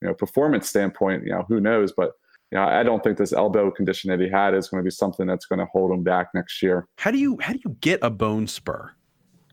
you 0.02 0.08
know 0.08 0.14
performance 0.14 0.70
standpoint, 0.70 1.24
you 1.24 1.32
know 1.32 1.46
who 1.48 1.60
knows, 1.60 1.92
but 1.96 2.12
you 2.52 2.58
know 2.58 2.64
I 2.64 2.84
don't 2.84 3.04
think 3.04 3.18
this 3.18 3.34
elbow 3.34 3.72
condition 3.72 4.10
that 4.10 4.20
he 4.20 4.30
had 4.30 4.54
is 4.54 4.70
going 4.70 4.82
to 4.82 4.86
be 4.86 4.92
something 4.92 5.28
that's 5.28 5.46
going 5.46 5.60
to 5.60 5.66
hold 5.66 5.92
him 5.92 6.04
back 6.04 6.28
next 6.34 6.62
year. 6.62 6.88
How 6.98 7.12
do 7.12 7.18
you 7.18 7.38
how 7.42 7.54
do 7.54 7.60
you 7.64 7.76
get 7.82 8.00
a 8.02 8.10
bone 8.10 8.48
spur? 8.48 8.92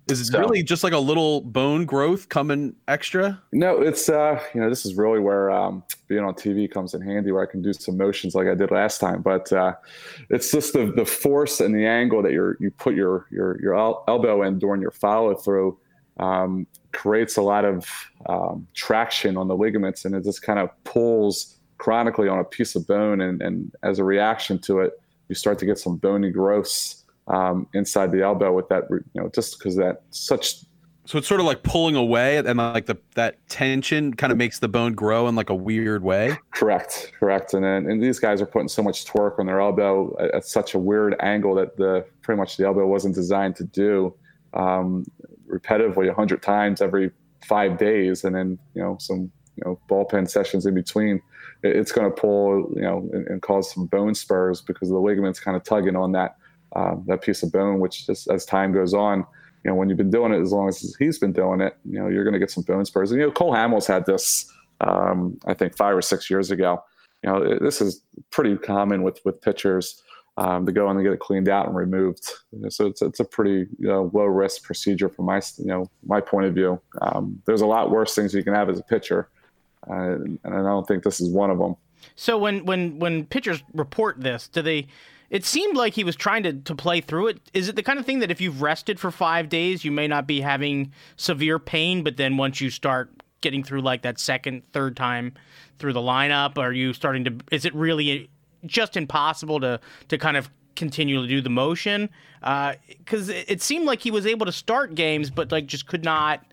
Is 0.09 0.21
it 0.21 0.27
so, 0.27 0.39
really 0.39 0.63
just 0.63 0.85
like 0.85 0.93
a 0.93 0.99
little 0.99 1.41
bone 1.41 1.85
growth 1.85 2.29
coming 2.29 2.77
extra? 2.87 3.43
No, 3.53 3.83
it's 3.83 4.09
uh, 4.09 4.41
you 4.55 4.61
know, 4.61 4.71
this 4.71 4.87
is 4.87 4.95
really 4.95 5.19
where 5.19 5.51
um, 5.51 5.83
being 6.07 6.23
on 6.23 6.35
TV 6.35 6.71
comes 6.71 6.95
in 6.95 7.03
handy, 7.03 7.33
where 7.33 7.43
I 7.43 7.51
can 7.51 7.61
do 7.61 7.73
some 7.73 7.97
motions 7.97 8.37
like 8.37 8.47
I 8.47 8.55
did 8.55 8.71
last 8.71 9.01
time. 9.01 9.21
But 9.21 9.53
uh, 9.53 9.75
it's 10.31 10.53
just 10.53 10.75
the 10.75 10.93
the 10.95 11.05
force 11.05 11.59
and 11.59 11.75
the 11.75 11.87
angle 11.87 12.23
that 12.23 12.31
you 12.31 12.55
you 12.61 12.71
put 12.71 12.95
your 12.95 13.27
your 13.33 13.61
your 13.61 13.75
elbow 13.75 14.43
in 14.43 14.61
during 14.61 14.81
your 14.81 14.93
follow 14.93 15.35
through 15.35 15.77
um, 16.19 16.69
creates 16.97 17.37
a 17.37 17.43
lot 17.43 17.65
of 17.65 17.87
um, 18.29 18.67
traction 18.75 19.37
on 19.37 19.47
the 19.47 19.55
ligaments 19.55 20.05
and 20.05 20.15
it 20.15 20.25
just 20.25 20.43
kind 20.43 20.59
of 20.59 20.71
pulls 20.83 21.59
chronically 21.79 22.27
on 22.27 22.39
a 22.39 22.45
piece 22.45 22.75
of 22.75 22.87
bone. 22.87 23.21
And, 23.21 23.43
and 23.43 23.73
as 23.83 23.99
a 23.99 24.05
reaction 24.05 24.59
to 24.61 24.81
it, 24.81 24.99
you 25.29 25.35
start 25.35 25.59
to 25.59 25.67
get 25.67 25.79
some 25.79 25.97
bony 25.97 26.31
growths 26.31 27.05
um, 27.29 27.67
inside 27.75 28.13
the 28.13 28.23
elbow 28.23 28.53
with 28.53 28.69
that, 28.69 28.85
you 28.91 29.03
know, 29.15 29.29
just 29.35 29.59
because 29.59 29.77
that 29.77 30.03
such. 30.11 30.57
So 31.05 31.19
it's 31.19 31.29
sort 31.29 31.41
of 31.41 31.47
like 31.47 31.63
pulling 31.63 31.95
away, 31.95 32.39
and 32.39 32.57
like 32.59 32.87
the 32.87 32.97
that 33.15 33.37
tension 33.49 34.13
kind 34.15 34.33
of 34.33 34.39
makes 34.39 34.59
the 34.59 34.67
bone 34.67 34.93
grow 34.95 35.29
in 35.29 35.37
like 35.37 35.51
a 35.51 35.55
weird 35.55 36.03
way. 36.03 36.37
Correct, 36.51 37.13
correct. 37.19 37.55
And 37.55 37.63
then 37.63 37.89
and 37.89 38.03
these 38.03 38.19
guys 38.19 38.41
are 38.43 38.47
putting 38.47 38.69
so 38.69 38.83
much 38.83 39.05
torque 39.05 39.39
on 39.39 39.47
their 39.47 39.61
elbow 39.61 40.17
at, 40.19 40.35
at 40.35 40.45
such 40.45 40.75
a 40.75 40.81
weird 40.81 41.15
angle 41.21 41.55
that 41.57 41.77
the 41.77 42.05
pretty 42.23 42.39
much 42.39 42.57
the 42.57 42.67
elbow 42.67 42.87
wasn't 42.87 43.15
designed 43.15 43.55
to 43.57 43.65
do. 43.65 44.15
Um, 44.55 45.05
repetitively 45.51 46.07
100 46.07 46.43
times 46.43 46.81
every 46.81 47.11
five 47.45 47.79
days 47.79 48.25
and 48.25 48.35
then 48.35 48.59
you 48.75 48.83
know 48.83 48.97
some 48.99 49.31
you 49.57 49.63
know 49.65 49.79
bullpen 49.89 50.29
sessions 50.29 50.67
in 50.67 50.75
between 50.75 51.21
it's 51.63 51.93
going 51.93 52.09
to 52.09 52.15
pull 52.15 52.71
you 52.75 52.83
know 52.83 53.09
and, 53.13 53.27
and, 53.29 53.43
cause 53.43 53.73
some 53.73 53.87
bone 53.87 54.15
spurs 54.15 54.61
because 54.61 54.89
the 54.89 54.99
ligaments 54.99 55.41
kind 55.41 55.57
of 55.57 55.63
tugging 55.63 55.97
on 55.97 56.13
that 56.13 56.37
um, 56.75 57.05
that 57.07 57.23
piece 57.23 57.43
of 57.43 57.53
bone 57.53 57.81
which 57.81 58.07
just 58.07 58.29
as 58.31 58.45
time 58.45 58.73
goes 58.73 58.95
on 58.95 59.19
you 59.65 59.71
know 59.71 59.75
when 59.75 59.89
you've 59.89 59.99
been 59.99 60.11
doing 60.11 60.33
it 60.33 60.41
as 60.41 60.53
long 60.53 60.69
as 60.69 60.95
he's 60.99 61.19
been 61.19 61.33
doing 61.33 61.61
it 61.61 61.77
you 61.85 61.99
know 61.99 62.09
you're 62.09 62.25
going 62.25 62.35
to 62.35 62.41
get 62.41 62.51
some 62.51 62.65
bone 62.65 62.85
spurs. 62.85 63.11
And 63.11 63.21
you 63.21 63.27
know 63.27 63.33
cole 63.33 63.53
hamels 63.53 63.87
had 63.87 64.07
this 64.07 64.51
um, 64.81 65.39
i 65.47 65.55
think 65.55 65.77
five 65.77 65.97
or 65.97 66.03
six 66.03 66.29
years 66.31 66.51
ago. 66.51 66.83
You 67.23 67.31
know 67.31 67.59
this 67.59 67.81
is 67.81 68.03
pretty 68.31 68.57
common 68.57 69.03
with 69.03 69.21
with 69.25 69.41
pitchers 69.41 70.03
um, 70.38 70.66
to 70.66 70.72
go 70.72 70.90
in 70.90 70.96
and 70.96 71.05
get 71.05 71.12
it 71.12 71.20
cleaned 71.20 71.49
out 71.49 71.66
and 71.66 71.77
removed. 71.77 72.31
So 72.68 72.87
it's 72.87 73.03
it's 73.03 73.20
a 73.20 73.25
pretty 73.25 73.66
you 73.79 73.88
know, 73.88 74.11
low 74.12 74.25
risk 74.25 74.62
procedure 74.62 75.09
from 75.09 75.27
my 75.27 75.40
you 75.59 75.66
know 75.66 75.90
my 76.05 76.20
point 76.20 76.46
of 76.46 76.55
view. 76.55 76.81
Um, 77.01 77.42
there's 77.46 77.62
a 77.62 77.66
lot 77.66 77.90
worse 77.90 78.14
things 78.14 78.35
you 78.35 78.44
can 78.44 78.55
have 78.55 78.68
as 78.68 78.79
a 78.79 78.83
pitcher, 78.83 79.29
uh, 79.88 79.94
and 79.94 80.40
I 80.44 80.51
don't 80.51 80.87
think 80.87 81.03
this 81.03 81.20
is 81.20 81.31
one 81.31 81.51
of 81.51 81.59
them. 81.59 81.77
So 82.14 82.38
when 82.38 82.64
when 82.66 82.99
when 82.99 83.25
pitchers 83.25 83.62
report 83.72 84.20
this, 84.20 84.49
do 84.49 84.62
they? 84.62 84.87
It 85.29 85.44
seemed 85.44 85.77
like 85.77 85.94
he 85.94 86.05
was 86.05 86.14
trying 86.14 86.44
to, 86.44 86.53
to 86.53 86.75
play 86.77 87.01
through 87.01 87.29
it. 87.29 87.40
Is 87.53 87.68
it 87.68 87.75
the 87.75 87.83
kind 87.83 87.99
of 87.99 88.07
thing 88.07 88.20
that 88.20 88.31
if 88.31 88.40
you've 88.40 88.62
rested 88.62 89.01
for 89.01 89.11
five 89.11 89.49
days, 89.49 89.85
you 89.85 89.90
may 89.90 90.07
not 90.07 90.25
be 90.25 90.40
having 90.40 90.92
severe 91.16 91.59
pain, 91.59 92.05
but 92.05 92.16
then 92.16 92.37
once 92.37 92.61
you 92.61 92.70
start 92.70 93.11
getting 93.40 93.64
through 93.64 93.81
like 93.81 94.03
that 94.03 94.20
second, 94.20 94.62
third 94.72 94.96
time 94.96 95.35
through 95.81 95.94
the 95.94 96.01
lineup, 96.01 96.59
are 96.59 96.72
you 96.72 96.92
starting 96.92 97.25
to? 97.25 97.37
Is 97.51 97.64
it 97.64 97.75
really 97.75 98.31
just 98.67 98.97
impossible 98.97 99.61
to 99.61 99.81
to 100.09 100.19
kind 100.19 100.37
of 100.37 100.51
continue 100.75 101.21
to 101.23 101.27
do 101.27 101.41
the 101.41 101.51
motion 101.51 102.09
because 102.41 103.31
uh, 103.31 103.33
it, 103.33 103.45
it 103.49 103.63
seemed 103.63 103.87
like 103.87 104.01
he 104.01 104.11
was 104.11 104.27
able 104.27 104.47
to 104.47 104.53
start 104.53 104.95
games, 104.95 105.31
but 105.31 105.51
like 105.51 105.67
just 105.67 105.87
could 105.87 106.05
not 106.05 106.45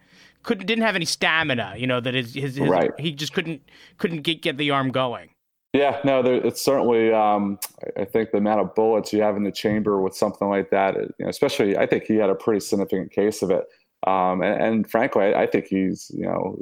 couldn't 0.44 0.66
didn't 0.66 0.84
have 0.84 0.96
any 0.96 1.06
stamina. 1.06 1.76
You 1.78 1.88
know 1.88 2.00
that 2.00 2.14
his, 2.14 2.34
his, 2.34 2.56
his 2.56 2.70
right. 2.70 2.92
he 3.00 3.12
just 3.12 3.34
couldn't 3.34 3.62
couldn't 3.98 4.22
get 4.22 4.42
get 4.42 4.58
the 4.58 4.72
arm 4.72 4.92
going. 4.92 5.30
Yeah, 5.74 6.00
no, 6.06 6.22
there, 6.22 6.36
it's 6.36 6.62
certainly. 6.62 7.12
Um, 7.12 7.60
I 7.98 8.06
think 8.06 8.32
the 8.32 8.38
amount 8.38 8.62
of 8.62 8.76
bullets 8.76 9.12
you 9.12 9.24
have 9.24 9.36
in 9.36 9.44
the 9.44 9.52
chamber 9.52 10.00
with 10.00 10.16
something 10.16 10.48
like 10.48 10.70
that, 10.70 10.96
you 10.96 11.10
know, 11.20 11.30
especially, 11.30 11.76
I 11.76 11.88
think 11.88 12.04
he 12.04 12.16
had 12.16 12.30
a 12.30 12.36
pretty 12.36 12.60
significant 12.60 13.12
case 13.12 13.42
of 13.42 13.50
it. 13.50 13.66
Um, 14.06 14.44
and, 14.44 14.62
and, 14.62 14.92
frankly, 14.92 15.24
I, 15.24 15.44
I, 15.44 15.48
think 15.48 15.66
he's, 15.66 16.12
you 16.14 16.26
know, 16.26 16.60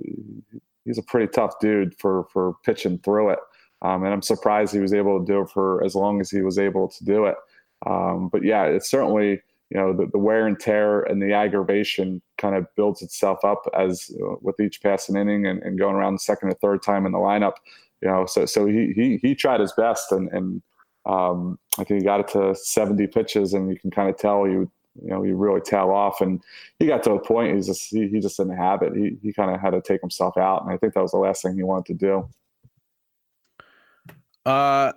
he's 0.86 0.98
a 0.98 1.04
pretty 1.04 1.28
tough 1.28 1.60
dude 1.60 2.00
for 2.00 2.26
for 2.32 2.56
pitching 2.64 3.00
through 3.00 3.32
it. 3.32 3.40
Um, 3.82 4.04
and 4.04 4.14
I'm 4.14 4.22
surprised 4.22 4.74
he 4.74 4.80
was 4.80 4.94
able 4.94 5.20
to 5.20 5.26
do 5.26 5.42
it 5.42 5.50
for 5.50 5.84
as 5.84 5.96
long 5.96 6.22
as 6.22 6.30
he 6.30 6.42
was 6.42 6.60
able 6.60 6.88
to 6.88 7.04
do 7.04 7.26
it. 7.26 7.36
Um, 7.86 8.30
but 8.32 8.44
yeah, 8.44 8.66
it's 8.66 8.90
certainly 8.90 9.42
you 9.72 9.80
know 9.80 9.94
the, 9.94 10.06
the, 10.08 10.20
wear 10.20 10.48
and 10.48 10.60
tear 10.60 11.02
and 11.02 11.22
the 11.22 11.34
aggravation 11.34 12.22
kind 12.38 12.56
of 12.56 12.68
builds 12.76 13.02
itself 13.02 13.44
up 13.44 13.64
as 13.78 14.12
uh, 14.22 14.36
with 14.42 14.60
each 14.60 14.82
passing 14.84 15.16
inning 15.16 15.48
and, 15.48 15.64
and, 15.64 15.80
going 15.80 15.96
around 15.96 16.14
the 16.14 16.20
second 16.20 16.50
or 16.50 16.56
third 16.56 16.84
time 16.84 17.06
in 17.06 17.14
the 17.14 17.18
lineup. 17.18 17.54
You 18.02 18.10
know, 18.10 18.26
so 18.26 18.46
so 18.46 18.66
he 18.66 18.94
he 18.96 19.18
he 19.22 19.34
tried 19.34 19.62
his 19.62 19.74
best 19.74 20.12
and 20.12 20.30
and 20.32 20.62
um, 21.06 21.58
I 21.80 21.84
think 21.84 22.02
he 22.02 22.06
got 22.06 22.20
it 22.20 22.28
to 22.30 22.54
70 22.54 23.08
pitches 23.08 23.54
and 23.54 23.70
you 23.70 23.80
can 23.80 23.90
kind 23.90 24.10
of 24.10 24.18
tell 24.18 24.48
you 24.48 24.70
you 25.02 25.10
know 25.10 25.24
you 25.24 25.36
really 25.36 25.62
tail 25.62 25.90
off 25.90 26.22
and 26.22 26.44
he 26.78 26.86
got 26.86 27.02
to 27.04 27.14
a 27.14 27.20
point 27.20 27.56
he's 27.56 27.66
just 27.66 27.90
he, 27.90 28.08
he 28.10 28.20
just 28.20 28.38
didn't 28.38 28.58
have 28.58 28.82
it. 28.82 28.94
He 28.94 29.18
he 29.24 29.34
kind 29.34 29.56
of 29.56 29.60
had 29.60 29.72
to 29.72 29.82
take 29.82 30.02
himself 30.02 30.38
out 30.38 30.64
and 30.64 30.72
I 30.72 30.78
think 30.78 30.94
that 30.94 31.02
was 31.02 31.12
the 31.12 31.18
last 31.18 31.42
thing 31.42 31.56
he 31.56 31.64
wanted 31.64 31.86
to 31.88 31.94
do. 31.94 32.30
Uh, 34.46 34.92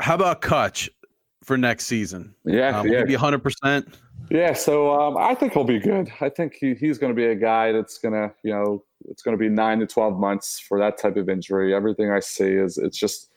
how 0.00 0.14
about 0.14 0.40
Cutch 0.40 0.90
for 1.42 1.56
next 1.56 1.86
season? 1.86 2.34
Yeah, 2.44 2.80
um, 2.80 2.88
yeah, 2.88 3.04
be 3.04 3.14
hundred 3.14 3.42
percent. 3.42 3.96
Yeah, 4.30 4.54
so 4.54 4.90
um, 4.98 5.16
I 5.16 5.34
think 5.34 5.52
he'll 5.52 5.64
be 5.64 5.78
good. 5.78 6.10
I 6.20 6.28
think 6.28 6.54
he, 6.54 6.74
he's 6.74 6.98
going 6.98 7.12
to 7.12 7.16
be 7.16 7.26
a 7.26 7.34
guy 7.34 7.72
that's 7.72 7.98
going 7.98 8.14
to, 8.14 8.32
you 8.42 8.52
know, 8.52 8.82
it's 9.06 9.22
going 9.22 9.36
to 9.36 9.38
be 9.38 9.48
nine 9.48 9.80
to 9.80 9.86
twelve 9.86 10.18
months 10.18 10.58
for 10.58 10.78
that 10.78 10.98
type 10.98 11.16
of 11.16 11.28
injury. 11.28 11.74
Everything 11.74 12.10
I 12.10 12.20
see 12.20 12.52
is 12.52 12.78
it's 12.78 12.98
just, 12.98 13.30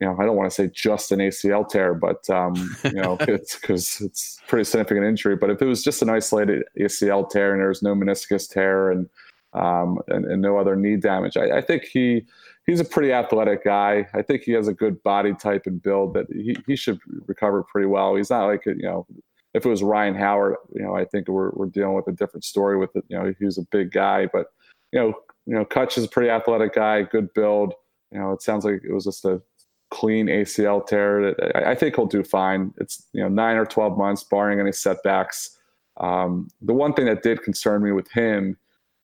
you 0.00 0.06
know, 0.06 0.16
I 0.18 0.24
don't 0.24 0.36
want 0.36 0.50
to 0.50 0.54
say 0.54 0.70
just 0.72 1.12
an 1.12 1.18
ACL 1.18 1.68
tear, 1.68 1.94
but 1.94 2.28
um, 2.30 2.54
you 2.84 2.92
know, 2.92 3.16
it's 3.20 3.56
because 3.56 4.00
it's 4.00 4.40
pretty 4.48 4.64
significant 4.64 5.06
injury. 5.06 5.36
But 5.36 5.50
if 5.50 5.60
it 5.60 5.66
was 5.66 5.82
just 5.82 6.00
an 6.00 6.08
isolated 6.08 6.64
ACL 6.78 7.28
tear 7.28 7.52
and 7.52 7.60
there's 7.60 7.82
no 7.82 7.94
meniscus 7.94 8.50
tear 8.50 8.90
and 8.90 9.08
um, 9.52 9.98
and, 10.08 10.24
and 10.24 10.40
no 10.40 10.58
other 10.58 10.76
knee 10.76 10.96
damage, 10.96 11.36
I, 11.36 11.58
I 11.58 11.60
think 11.60 11.84
he 11.84 12.24
he's 12.70 12.80
a 12.80 12.84
pretty 12.84 13.12
athletic 13.12 13.64
guy. 13.64 14.06
I 14.14 14.22
think 14.22 14.42
he 14.42 14.52
has 14.52 14.68
a 14.68 14.72
good 14.72 15.02
body 15.02 15.34
type 15.34 15.66
and 15.66 15.82
build 15.82 16.14
that 16.14 16.26
he, 16.30 16.56
he 16.68 16.76
should 16.76 17.00
recover 17.26 17.64
pretty 17.64 17.86
well. 17.86 18.14
He's 18.14 18.30
not 18.30 18.46
like, 18.46 18.64
you 18.64 18.76
know, 18.76 19.06
if 19.54 19.66
it 19.66 19.68
was 19.68 19.82
Ryan 19.82 20.14
Howard, 20.14 20.54
you 20.72 20.82
know, 20.82 20.94
I 20.94 21.04
think 21.04 21.26
we're, 21.26 21.50
we're 21.54 21.66
dealing 21.66 21.94
with 21.94 22.06
a 22.06 22.12
different 22.12 22.44
story 22.44 22.78
with 22.78 22.94
it. 22.94 23.04
You 23.08 23.18
know, 23.18 23.34
he's 23.40 23.58
a 23.58 23.66
big 23.72 23.90
guy, 23.90 24.28
but 24.32 24.52
you 24.92 25.00
know, 25.00 25.14
you 25.46 25.54
know, 25.54 25.64
Cutch 25.64 25.98
is 25.98 26.04
a 26.04 26.08
pretty 26.08 26.30
athletic 26.30 26.74
guy, 26.74 27.02
good 27.02 27.34
build. 27.34 27.74
You 28.12 28.20
know, 28.20 28.32
it 28.32 28.42
sounds 28.42 28.64
like 28.64 28.82
it 28.84 28.92
was 28.92 29.04
just 29.04 29.24
a 29.24 29.42
clean 29.90 30.26
ACL 30.26 30.86
tear. 30.86 31.34
I, 31.56 31.72
I 31.72 31.74
think 31.74 31.96
he'll 31.96 32.06
do 32.06 32.22
fine. 32.22 32.72
It's 32.78 33.04
you 33.12 33.22
know 33.22 33.28
nine 33.28 33.56
or 33.56 33.66
twelve 33.66 33.98
months, 33.98 34.22
barring 34.22 34.60
any 34.60 34.72
setbacks. 34.72 35.58
Um, 35.96 36.48
the 36.62 36.72
one 36.72 36.92
thing 36.92 37.06
that 37.06 37.22
did 37.22 37.42
concern 37.42 37.82
me 37.82 37.90
with 37.90 38.10
him 38.12 38.56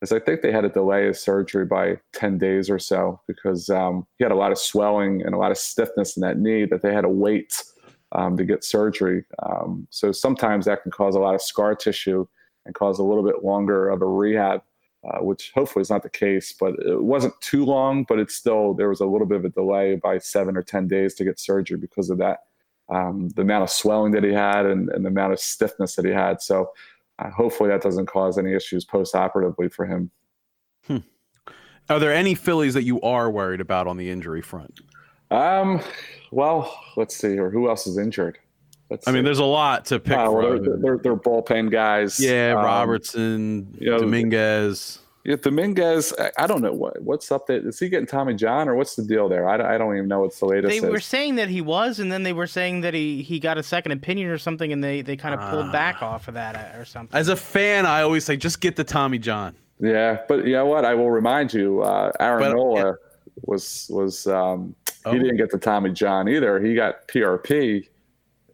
is 0.02 0.12
I 0.12 0.18
think 0.18 0.42
they 0.42 0.52
had 0.52 0.62
to 0.62 0.68
delay 0.68 1.06
his 1.06 1.20
surgery 1.20 1.64
by 1.64 1.98
10 2.12 2.38
days 2.38 2.68
or 2.68 2.78
so 2.78 3.20
because 3.26 3.70
um, 3.70 4.06
he 4.18 4.24
had 4.24 4.32
a 4.32 4.36
lot 4.36 4.52
of 4.52 4.58
swelling 4.58 5.22
and 5.22 5.34
a 5.34 5.38
lot 5.38 5.50
of 5.50 5.58
stiffness 5.58 6.16
in 6.16 6.20
that 6.20 6.38
knee 6.38 6.66
that 6.66 6.82
they 6.82 6.92
had 6.92 7.02
to 7.02 7.08
wait 7.08 7.62
um, 8.12 8.36
to 8.36 8.44
get 8.44 8.64
surgery. 8.64 9.24
Um, 9.42 9.86
so 9.90 10.12
sometimes 10.12 10.66
that 10.66 10.82
can 10.82 10.92
cause 10.92 11.14
a 11.14 11.20
lot 11.20 11.34
of 11.34 11.42
scar 11.42 11.74
tissue 11.74 12.26
and 12.64 12.74
cause 12.74 12.98
a 12.98 13.04
little 13.04 13.24
bit 13.24 13.44
longer 13.44 13.88
of 13.88 14.02
a 14.02 14.06
rehab, 14.06 14.62
uh, 15.08 15.18
which 15.18 15.52
hopefully 15.54 15.82
is 15.82 15.90
not 15.90 16.02
the 16.02 16.10
case. 16.10 16.54
But 16.58 16.74
it 16.80 17.02
wasn't 17.02 17.40
too 17.40 17.64
long, 17.64 18.04
but 18.08 18.18
it's 18.18 18.34
still, 18.34 18.74
there 18.74 18.88
was 18.88 19.00
a 19.00 19.06
little 19.06 19.26
bit 19.26 19.38
of 19.38 19.44
a 19.44 19.50
delay 19.50 19.96
by 19.96 20.18
seven 20.18 20.56
or 20.56 20.62
10 20.62 20.88
days 20.88 21.14
to 21.14 21.24
get 21.24 21.40
surgery 21.40 21.78
because 21.78 22.10
of 22.10 22.18
that. 22.18 22.40
Um, 22.88 23.30
the 23.30 23.42
amount 23.42 23.64
of 23.64 23.70
swelling 23.70 24.12
that 24.12 24.22
he 24.22 24.32
had 24.32 24.66
and, 24.66 24.88
and 24.90 25.04
the 25.04 25.08
amount 25.08 25.32
of 25.32 25.40
stiffness 25.40 25.96
that 25.96 26.04
he 26.04 26.12
had. 26.12 26.40
So 26.40 26.70
hopefully 27.18 27.70
that 27.70 27.82
doesn't 27.82 28.06
cause 28.06 28.38
any 28.38 28.52
issues 28.52 28.84
post-operatively 28.84 29.68
for 29.68 29.86
him. 29.86 30.10
Hmm. 30.86 30.98
Are 31.88 31.98
there 31.98 32.12
any 32.12 32.34
Phillies 32.34 32.74
that 32.74 32.82
you 32.82 33.00
are 33.02 33.30
worried 33.30 33.60
about 33.60 33.86
on 33.86 33.96
the 33.96 34.10
injury 34.10 34.42
front? 34.42 34.80
Um, 35.30 35.80
well, 36.30 36.78
let's 36.96 37.16
see, 37.16 37.38
or 37.38 37.50
who 37.50 37.68
else 37.68 37.86
is 37.86 37.98
injured? 37.98 38.38
Let's 38.90 39.06
I 39.06 39.10
see. 39.10 39.14
mean, 39.16 39.24
there's 39.24 39.38
a 39.38 39.44
lot 39.44 39.84
to 39.86 39.98
pick 39.98 40.16
uh, 40.16 40.30
well, 40.30 40.58
they're, 40.60 40.76
they're, 40.78 40.98
they're, 40.98 41.16
bullpen 41.16 41.70
guys. 41.70 42.20
Yeah, 42.20 42.54
um, 42.56 42.64
Robertson, 42.64 43.76
you 43.80 43.90
know, 43.90 43.98
Dominguez. 43.98 45.00
Yeah, 45.26 45.34
Dominguez, 45.34 46.14
I, 46.20 46.30
I, 46.38 46.46
don't 46.46 46.62
know 46.62 46.72
what 46.72 47.02
what's 47.02 47.32
up 47.32 47.48
there. 47.48 47.66
Is 47.66 47.80
he 47.80 47.88
getting 47.88 48.06
Tommy 48.06 48.32
John 48.32 48.68
or 48.68 48.76
what's 48.76 48.94
the 48.94 49.02
deal 49.02 49.28
there? 49.28 49.48
I, 49.48 49.74
I 49.74 49.76
don't 49.76 49.96
even 49.96 50.06
know 50.06 50.20
what's 50.20 50.38
the 50.38 50.46
latest. 50.46 50.70
They 50.70 50.76
is. 50.76 50.84
were 50.84 51.00
saying 51.00 51.34
that 51.34 51.48
he 51.48 51.60
was, 51.60 51.98
and 51.98 52.12
then 52.12 52.22
they 52.22 52.32
were 52.32 52.46
saying 52.46 52.82
that 52.82 52.94
he, 52.94 53.24
he 53.24 53.40
got 53.40 53.58
a 53.58 53.62
second 53.64 53.90
opinion 53.90 54.30
or 54.30 54.38
something, 54.38 54.72
and 54.72 54.84
they, 54.84 55.02
they 55.02 55.16
kind 55.16 55.34
of 55.34 55.40
pulled 55.50 55.70
uh, 55.70 55.72
back 55.72 56.00
off 56.00 56.28
of 56.28 56.34
that 56.34 56.54
uh, 56.54 56.78
or 56.78 56.84
something. 56.84 57.18
As 57.18 57.26
a 57.28 57.34
fan, 57.34 57.86
I 57.86 58.02
always 58.02 58.24
say, 58.24 58.36
just 58.36 58.60
get 58.60 58.76
the 58.76 58.84
Tommy 58.84 59.18
John. 59.18 59.56
Yeah, 59.80 60.20
but 60.28 60.46
you 60.46 60.52
know 60.52 60.66
what? 60.66 60.84
I 60.84 60.94
will 60.94 61.10
remind 61.10 61.52
you, 61.52 61.82
uh, 61.82 62.12
Aaron 62.20 62.44
but, 62.44 62.52
Nola 62.52 62.84
yeah. 62.84 62.92
was 63.46 63.90
was 63.90 64.28
um, 64.28 64.76
oh. 65.04 65.12
he 65.12 65.18
didn't 65.18 65.38
get 65.38 65.50
the 65.50 65.58
Tommy 65.58 65.90
John 65.90 66.28
either. 66.28 66.60
He 66.60 66.76
got 66.76 67.08
PRP 67.08 67.88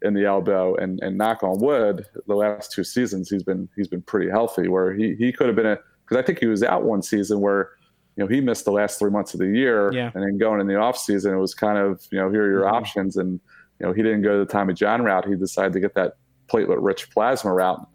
in 0.01 0.15
the 0.15 0.25
elbow, 0.25 0.75
and 0.77 1.01
and 1.03 1.19
knock 1.19 1.43
on 1.43 1.61
wood, 1.61 2.07
the 2.27 2.35
last 2.35 2.73
two 2.73 2.83
seasons 2.83 3.29
he's 3.29 3.43
been 3.43 3.69
he's 3.77 3.89
been 3.89 4.01
pretty 4.01 4.31
healthy. 4.31 4.69
Where 4.69 4.95
he 4.95 5.15
he 5.17 5.33
could 5.33 5.49
have 5.49 5.57
been 5.57 5.67
a 5.67 5.79
because 6.13 6.23
I 6.23 6.27
think 6.27 6.39
he 6.41 6.47
was 6.47 6.63
out 6.63 6.85
one 6.85 7.03
season 7.03 7.41
where 7.41 7.71
you 8.17 8.25
know 8.25 8.29
he 8.29 8.41
missed 8.41 8.65
the 8.65 8.73
last 8.73 8.99
three 8.99 9.11
months 9.11 9.33
of 9.33 9.41
the 9.41 9.47
year, 9.47 9.93
yeah. 9.93 10.11
and 10.15 10.23
then 10.23 10.37
going 10.39 10.61
in 10.61 10.67
the 10.67 10.77
off 10.77 10.99
season, 10.99 11.33
it 11.33 11.39
was 11.39 11.55
kind 11.55 11.79
of 11.79 12.07
you 12.11 12.19
know 12.19 12.31
here 12.31 12.45
are 12.45 12.51
your 12.51 12.63
mm-hmm. 12.63 12.75
options, 12.75 13.17
and 13.17 13.41
you 13.81 13.87
know 13.87 13.93
he 13.93 14.03
didn't 14.03 14.23
go 14.23 14.39
the 14.39 14.51
Tommy 14.51 14.75
John 14.75 15.03
route. 15.03 15.27
He 15.27 15.35
decided 15.35 15.73
to 15.73 15.81
get 15.81 15.95
that 15.95 16.17
platelet-rich 16.49 17.11
plasma 17.11 17.53
route, 17.55 17.87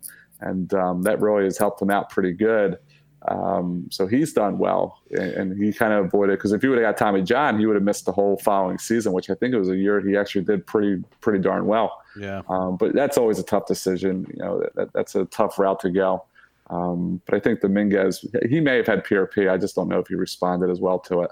and 0.42 0.74
um, 0.74 1.04
that 1.04 1.22
really 1.22 1.44
has 1.44 1.58
helped 1.58 1.82
him 1.82 1.92
out 1.92 2.10
pretty 2.10 2.34
good. 2.34 2.80
Um, 3.28 3.88
so 3.92 4.08
he's 4.08 4.32
done 4.32 4.58
well, 4.58 5.02
and, 5.12 5.32
and 5.34 5.64
he 5.64 5.74
kind 5.74 5.94
of 5.94 6.06
avoided 6.06 6.38
because 6.38 6.54
if 6.54 6.62
he 6.62 6.68
would 6.70 6.80
have 6.80 6.88
got 6.88 6.98
Tommy 6.98 7.22
John, 7.22 7.60
he 7.60 7.66
would 7.66 7.76
have 7.76 7.84
missed 7.84 8.06
the 8.06 8.12
whole 8.12 8.38
following 8.38 8.80
season, 8.80 9.12
which 9.12 9.30
I 9.30 9.36
think 9.36 9.54
it 9.54 9.60
was 9.60 9.70
a 9.70 9.76
year 9.76 10.00
he 10.02 10.18
actually 10.18 10.46
did 10.46 10.66
pretty 10.66 11.04
pretty 11.22 11.40
darn 11.40 11.68
well. 11.68 12.02
Yeah. 12.20 12.42
Um, 12.50 12.78
but 12.78 12.94
that's 12.94 13.18
always 13.18 13.38
a 13.38 13.44
tough 13.44 13.68
decision. 13.68 14.26
You 14.34 14.44
know, 14.44 14.70
that, 14.76 14.94
that's 14.94 15.14
a 15.14 15.26
tough 15.26 15.60
route 15.60 15.80
to 15.82 15.92
go. 15.92 16.26
Um, 16.70 17.22
but 17.26 17.36
I 17.36 17.40
think 17.40 17.62
Dominguez, 17.62 18.26
he 18.50 18.60
may 18.60 18.78
have 18.78 18.88
had 18.88 19.06
PRP. 19.06 19.50
I 19.50 19.58
just 19.58 19.76
don't 19.76 19.88
know 19.88 20.00
if 20.00 20.08
he 20.08 20.16
responded 20.16 20.70
as 20.70 20.80
well 20.80 21.00
to 21.00 21.22
it. 21.22 21.32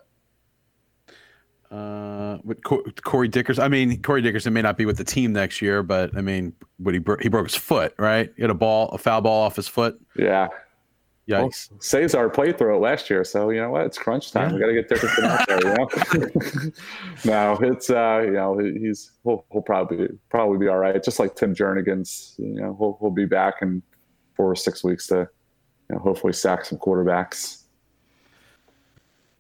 Uh, 1.72 2.38
with 2.44 2.64
Corey 2.64 3.28
Dickerson, 3.28 3.64
I 3.64 3.68
mean, 3.68 4.02
Corey 4.02 4.22
Dickerson 4.22 4.54
may 4.54 4.62
not 4.62 4.78
be 4.78 4.86
with 4.86 4.98
the 4.98 5.04
team 5.04 5.34
next 5.34 5.62
year, 5.62 5.84
but 5.84 6.16
I 6.16 6.22
mean, 6.22 6.54
what 6.78 6.94
he 6.94 7.00
bro- 7.00 7.18
he 7.20 7.28
broke 7.28 7.48
his 7.48 7.56
foot, 7.56 7.94
right? 7.98 8.32
He 8.38 8.44
had 8.44 8.52
a 8.52 8.56
ball, 8.56 8.90
a 8.90 8.98
foul 8.98 9.22
ball 9.22 9.44
off 9.44 9.56
his 9.56 9.68
foot. 9.68 10.00
Yeah. 10.16 10.48
Yikes. 11.28 11.72
Well, 11.72 11.80
Cesar 11.82 12.30
played 12.30 12.58
through 12.58 12.76
it 12.76 12.80
last 12.80 13.10
year, 13.10 13.24
so 13.24 13.50
you 13.50 13.60
know 13.60 13.72
what? 13.72 13.86
It's 13.88 13.98
crunch 13.98 14.32
time. 14.32 14.50
Yeah. 14.52 14.56
We 14.56 14.62
got 14.62 14.68
to 14.68 14.74
get 14.74 14.90
Dickerson 14.90 15.26
out 15.26 15.48
there. 15.48 15.60
You 15.60 15.74
know. 15.74 16.72
no, 17.26 17.58
it's 17.62 17.90
uh, 17.90 18.22
you 18.24 18.34
know, 18.34 18.60
he's 18.60 19.12
he'll, 19.24 19.44
he'll 19.52 19.64
probably 19.64 20.08
probably 20.30 20.60
be 20.60 20.68
all 20.68 20.78
right. 20.78 21.04
Just 21.04 21.20
like 21.20 21.36
Tim 21.36 21.56
Jernigan's, 21.56 22.36
you 22.38 22.62
know, 22.62 22.76
he'll 22.78 22.98
he'll 23.02 23.10
be 23.10 23.26
back 23.26 23.56
and 23.62 23.82
four 24.36 24.52
or 24.52 24.56
six 24.56 24.84
weeks 24.84 25.08
to 25.08 25.28
you 25.90 25.96
know, 25.96 26.00
hopefully 26.00 26.34
sack 26.34 26.66
some 26.66 26.78
quarterbacks. 26.78 27.64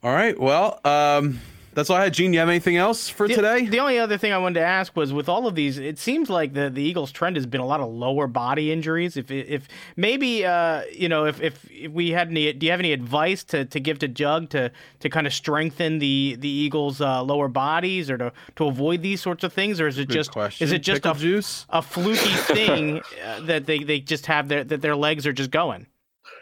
All 0.03 0.13
right. 0.13 0.39
Well, 0.39 0.79
um, 0.85 1.39
that's 1.75 1.89
all 1.89 1.97
I 1.97 2.05
had. 2.05 2.13
Gene, 2.13 2.33
you 2.33 2.39
have 2.39 2.49
anything 2.49 2.77
else 2.77 3.09
for 3.09 3.27
the, 3.27 3.35
today? 3.35 3.65
The 3.65 3.79
only 3.79 3.99
other 3.99 4.17
thing 4.17 4.31
I 4.31 4.37
wanted 4.37 4.61
to 4.61 4.65
ask 4.65 4.95
was 4.95 5.11
with 5.11 5.27
all 5.27 5.45
of 5.45 5.55
these, 5.55 5.77
it 5.77 5.99
seems 5.99 6.29
like 6.29 6.53
the, 6.53 6.69
the 6.69 6.81
Eagles' 6.81 7.11
trend 7.11 7.35
has 7.35 7.45
been 7.45 7.59
a 7.59 7.65
lot 7.65 7.81
of 7.81 7.89
lower 7.89 8.27
body 8.27 8.71
injuries. 8.71 9.17
If 9.17 9.29
if 9.29 9.67
maybe 9.97 10.45
uh, 10.45 10.83
you 10.91 11.09
know 11.09 11.25
if, 11.25 11.41
if, 11.41 11.69
if 11.69 11.91
we 11.91 12.11
had 12.11 12.29
any, 12.29 12.51
do 12.53 12.65
you 12.65 12.71
have 12.71 12.79
any 12.79 12.93
advice 12.93 13.43
to, 13.45 13.65
to 13.65 13.79
give 13.79 13.99
to 13.99 14.07
Doug 14.07 14.49
to 14.51 14.71
to 15.01 15.09
kind 15.09 15.27
of 15.27 15.33
strengthen 15.33 15.99
the 15.99 16.37
the 16.39 16.49
Eagles' 16.49 17.01
uh, 17.01 17.21
lower 17.21 17.49
bodies 17.49 18.09
or 18.09 18.17
to, 18.17 18.33
to 18.55 18.67
avoid 18.67 19.01
these 19.01 19.21
sorts 19.21 19.43
of 19.43 19.51
things, 19.51 19.81
or 19.81 19.87
is 19.87 19.99
it 19.99 20.07
Good 20.07 20.13
just 20.13 20.31
question. 20.31 20.63
is 20.65 20.71
it 20.71 20.79
just 20.79 21.03
Pickle 21.03 21.17
a 21.17 21.19
juice 21.19 21.65
a 21.69 21.81
fluky 21.81 22.29
thing 22.55 23.01
uh, 23.25 23.41
that 23.41 23.65
they, 23.65 23.79
they 23.83 23.99
just 23.99 24.27
have 24.27 24.47
their 24.47 24.63
that 24.63 24.81
their 24.81 24.95
legs 24.95 25.27
are 25.27 25.33
just 25.33 25.51
going? 25.51 25.87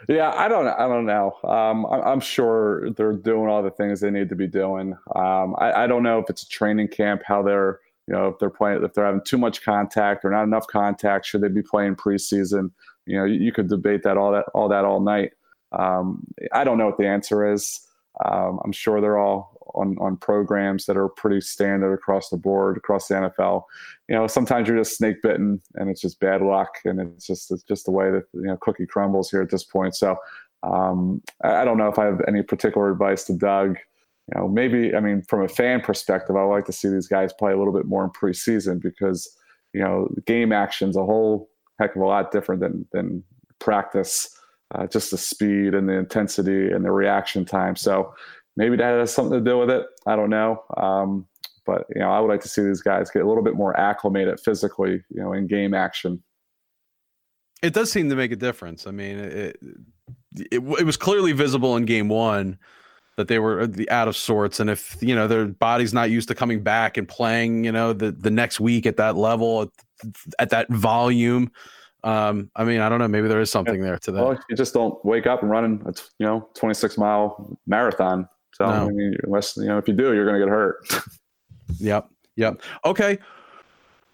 Yeah, 0.08 0.32
I 0.34 0.48
don't. 0.48 0.66
I 0.66 0.86
don't 0.86 1.06
know. 1.06 1.36
Um, 1.44 1.86
I'm 1.86 2.20
sure 2.20 2.90
they're 2.90 3.12
doing 3.12 3.48
all 3.48 3.62
the 3.62 3.70
things 3.70 4.00
they 4.00 4.10
need 4.10 4.28
to 4.28 4.34
be 4.34 4.46
doing. 4.46 4.96
Um, 5.14 5.54
I, 5.58 5.84
I, 5.84 5.86
don't 5.86 6.02
know 6.02 6.18
if 6.18 6.28
it's 6.28 6.42
a 6.42 6.48
training 6.48 6.88
camp, 6.88 7.22
how 7.24 7.42
they're, 7.42 7.80
you 8.06 8.14
know, 8.14 8.28
if 8.28 8.38
they're 8.38 8.50
playing, 8.50 8.82
if 8.84 8.92
they're 8.94 9.06
having 9.06 9.22
too 9.24 9.38
much 9.38 9.62
contact 9.62 10.24
or 10.24 10.30
not 10.30 10.44
enough 10.44 10.66
contact. 10.66 11.26
Should 11.26 11.40
they 11.40 11.48
be 11.48 11.62
playing 11.62 11.96
preseason? 11.96 12.70
You 13.06 13.18
know, 13.18 13.24
you, 13.24 13.40
you 13.40 13.52
could 13.52 13.68
debate 13.68 14.02
that 14.02 14.16
all 14.16 14.32
that 14.32 14.46
all 14.54 14.68
that 14.68 14.84
all 14.84 15.00
night. 15.00 15.32
Um, 15.72 16.26
I 16.52 16.64
don't 16.64 16.78
know 16.78 16.86
what 16.86 16.98
the 16.98 17.06
answer 17.06 17.50
is. 17.52 17.80
Um, 18.24 18.60
I'm 18.64 18.72
sure 18.72 19.00
they're 19.00 19.18
all 19.18 19.53
on 19.74 19.96
on 20.00 20.16
programs 20.16 20.86
that 20.86 20.96
are 20.96 21.08
pretty 21.08 21.40
standard 21.40 21.92
across 21.92 22.28
the 22.28 22.36
board 22.36 22.76
across 22.76 23.08
the 23.08 23.14
NFL. 23.14 23.64
You 24.08 24.16
know, 24.16 24.26
sometimes 24.26 24.68
you're 24.68 24.78
just 24.78 24.96
snake 24.96 25.22
bitten 25.22 25.60
and 25.74 25.88
it's 25.88 26.00
just 26.00 26.20
bad 26.20 26.42
luck, 26.42 26.74
and 26.84 27.00
it's 27.00 27.26
just 27.26 27.50
it's 27.50 27.62
just 27.62 27.84
the 27.84 27.90
way 27.90 28.10
that 28.10 28.24
you 28.32 28.42
know 28.42 28.58
cookie 28.60 28.86
crumbles 28.86 29.30
here 29.30 29.42
at 29.42 29.50
this 29.50 29.64
point. 29.64 29.94
So 29.94 30.16
um, 30.62 31.22
I 31.42 31.64
don't 31.64 31.78
know 31.78 31.88
if 31.88 31.98
I 31.98 32.06
have 32.06 32.20
any 32.26 32.42
particular 32.42 32.90
advice 32.90 33.24
to 33.24 33.34
Doug. 33.34 33.76
You 34.34 34.40
know, 34.40 34.48
maybe 34.48 34.94
I 34.94 35.00
mean 35.00 35.22
from 35.22 35.42
a 35.42 35.48
fan 35.48 35.80
perspective, 35.80 36.36
I 36.36 36.42
like 36.42 36.66
to 36.66 36.72
see 36.72 36.88
these 36.88 37.08
guys 37.08 37.32
play 37.32 37.52
a 37.52 37.58
little 37.58 37.72
bit 37.72 37.86
more 37.86 38.04
in 38.04 38.10
preseason 38.10 38.80
because 38.80 39.36
you 39.72 39.80
know 39.80 40.08
game 40.26 40.52
action's 40.52 40.96
a 40.96 41.04
whole 41.04 41.48
heck 41.78 41.96
of 41.96 42.02
a 42.02 42.06
lot 42.06 42.32
different 42.32 42.60
than 42.60 42.86
than 42.92 43.24
practice. 43.58 44.30
Uh, 44.74 44.86
just 44.86 45.10
the 45.10 45.18
speed 45.18 45.74
and 45.74 45.88
the 45.88 45.92
intensity 45.92 46.70
and 46.70 46.84
the 46.84 46.90
reaction 46.90 47.44
time. 47.44 47.76
So 47.76 48.12
maybe 48.56 48.76
that 48.76 48.98
has 48.98 49.12
something 49.12 49.38
to 49.42 49.50
do 49.50 49.58
with 49.58 49.70
it. 49.70 49.86
I 50.06 50.16
don't 50.16 50.30
know. 50.30 50.62
Um, 50.76 51.26
but 51.66 51.86
you 51.94 52.00
know, 52.00 52.10
I 52.10 52.20
would 52.20 52.28
like 52.28 52.42
to 52.42 52.48
see 52.48 52.62
these 52.62 52.82
guys 52.82 53.10
get 53.10 53.22
a 53.22 53.28
little 53.28 53.42
bit 53.42 53.54
more 53.54 53.78
acclimated 53.78 54.40
physically, 54.40 55.02
you 55.10 55.22
know, 55.22 55.32
in 55.32 55.46
game 55.46 55.74
action. 55.74 56.22
It 57.62 57.72
does 57.72 57.90
seem 57.90 58.10
to 58.10 58.16
make 58.16 58.32
a 58.32 58.36
difference. 58.36 58.86
I 58.86 58.90
mean, 58.90 59.18
it 59.18 59.56
it, 60.36 60.52
it 60.52 60.84
was 60.84 60.96
clearly 60.96 61.32
visible 61.32 61.76
in 61.76 61.84
game 61.84 62.08
one 62.08 62.58
that 63.16 63.28
they 63.28 63.38
were 63.38 63.66
the 63.66 63.88
out 63.90 64.08
of 64.08 64.16
sorts, 64.16 64.60
and 64.60 64.68
if 64.68 64.96
you 65.00 65.14
know 65.14 65.26
their 65.26 65.46
body's 65.46 65.94
not 65.94 66.10
used 66.10 66.28
to 66.28 66.34
coming 66.34 66.62
back 66.62 66.96
and 66.96 67.08
playing, 67.08 67.64
you 67.64 67.72
know, 67.72 67.92
the 67.92 68.12
the 68.12 68.30
next 68.30 68.60
week 68.60 68.86
at 68.86 68.96
that 68.98 69.16
level, 69.16 69.62
at, 69.62 69.68
at 70.38 70.50
that 70.50 70.70
volume. 70.70 71.50
Um, 72.02 72.50
I 72.54 72.64
mean, 72.64 72.80
I 72.80 72.90
don't 72.90 72.98
know. 72.98 73.08
Maybe 73.08 73.28
there 73.28 73.40
is 73.40 73.50
something 73.50 73.80
there 73.80 73.98
to 73.98 74.12
that. 74.12 74.22
Well, 74.22 74.38
you 74.50 74.56
just 74.56 74.74
don't 74.74 75.02
wake 75.06 75.26
up 75.26 75.40
and 75.40 75.50
running 75.50 75.82
a 75.86 75.94
you 76.18 76.26
know 76.26 76.50
26 76.54 76.98
mile 76.98 77.58
marathon 77.66 78.28
so 78.54 78.66
no. 78.66 78.72
I 78.72 78.88
mean, 78.90 79.16
unless 79.24 79.56
you 79.56 79.66
know, 79.66 79.78
if 79.78 79.88
you 79.88 79.94
do, 79.94 80.14
you're 80.14 80.24
going 80.24 80.40
to 80.40 80.46
get 80.46 80.48
hurt. 80.48 80.86
yep. 81.78 82.08
Yep. 82.36 82.60
Okay. 82.84 83.18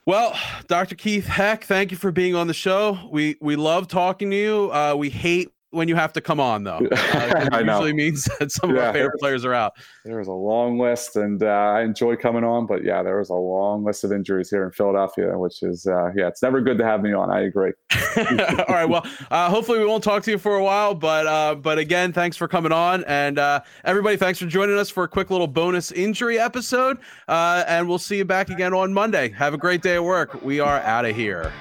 Well, 0.06 0.36
Dr. 0.66 0.94
Keith 0.94 1.26
Heck, 1.26 1.64
thank 1.64 1.90
you 1.90 1.96
for 1.96 2.10
being 2.10 2.34
on 2.34 2.46
the 2.46 2.54
show. 2.54 2.98
We 3.12 3.36
we 3.40 3.56
love 3.56 3.86
talking 3.86 4.30
to 4.30 4.36
you. 4.36 4.72
Uh, 4.72 4.94
we 4.96 5.10
hate 5.10 5.50
when 5.70 5.88
you 5.88 5.96
have 5.96 6.12
to 6.12 6.20
come 6.20 6.40
on 6.40 6.64
though. 6.64 6.80
Uh, 7.10 7.48
it 7.52 7.66
usually 7.66 7.92
means 7.92 8.28
that 8.38 8.52
some 8.52 8.70
yeah, 8.70 8.76
of 8.76 8.86
our 8.86 8.92
favorite 8.92 9.18
players 9.18 9.44
are 9.44 9.52
out. 9.52 9.72
There 10.04 10.18
was 10.18 10.28
a 10.28 10.32
long 10.32 10.78
list, 10.78 11.16
and 11.16 11.42
uh, 11.42 11.46
I 11.46 11.82
enjoy 11.82 12.16
coming 12.16 12.44
on. 12.44 12.66
But 12.66 12.84
yeah, 12.84 13.02
there 13.02 13.18
was 13.18 13.30
a 13.30 13.34
long 13.34 13.84
list 13.84 14.04
of 14.04 14.12
injuries 14.12 14.48
here 14.48 14.64
in 14.64 14.70
Philadelphia, 14.70 15.36
which 15.36 15.62
is 15.62 15.86
uh, 15.86 16.10
yeah, 16.16 16.28
it's 16.28 16.42
never 16.42 16.60
good 16.60 16.78
to 16.78 16.84
have 16.84 17.02
me 17.02 17.12
on. 17.12 17.30
I 17.30 17.42
agree. 17.42 17.72
All 18.16 18.66
right, 18.68 18.84
well, 18.84 19.06
uh, 19.30 19.50
hopefully 19.50 19.78
we 19.78 19.86
won't 19.86 20.04
talk 20.04 20.22
to 20.24 20.30
you 20.30 20.38
for 20.38 20.56
a 20.56 20.62
while, 20.62 20.94
but 20.94 21.26
uh, 21.26 21.54
but 21.54 21.78
again, 21.78 22.12
thanks 22.12 22.36
for 22.36 22.48
coming 22.48 22.72
on, 22.72 23.04
and 23.04 23.38
uh, 23.38 23.60
everybody, 23.84 24.16
thanks 24.16 24.38
for 24.38 24.46
joining 24.46 24.78
us 24.78 24.88
for 24.88 25.04
a 25.04 25.08
quick 25.08 25.30
little 25.30 25.48
bonus 25.48 25.90
injury 25.92 26.38
episode, 26.38 26.98
and 27.28 27.88
we'll 27.88 27.98
see 27.98 28.18
you 28.18 28.24
back 28.24 28.50
again 28.50 28.72
on 28.72 28.92
Monday. 28.92 29.30
Have 29.30 29.54
a 29.54 29.58
great 29.58 29.82
day 29.82 29.96
at 29.96 30.04
work. 30.04 30.42
We 30.42 30.60
are 30.60 30.78
out 30.80 31.04
of 31.04 31.16
here. 31.16 31.52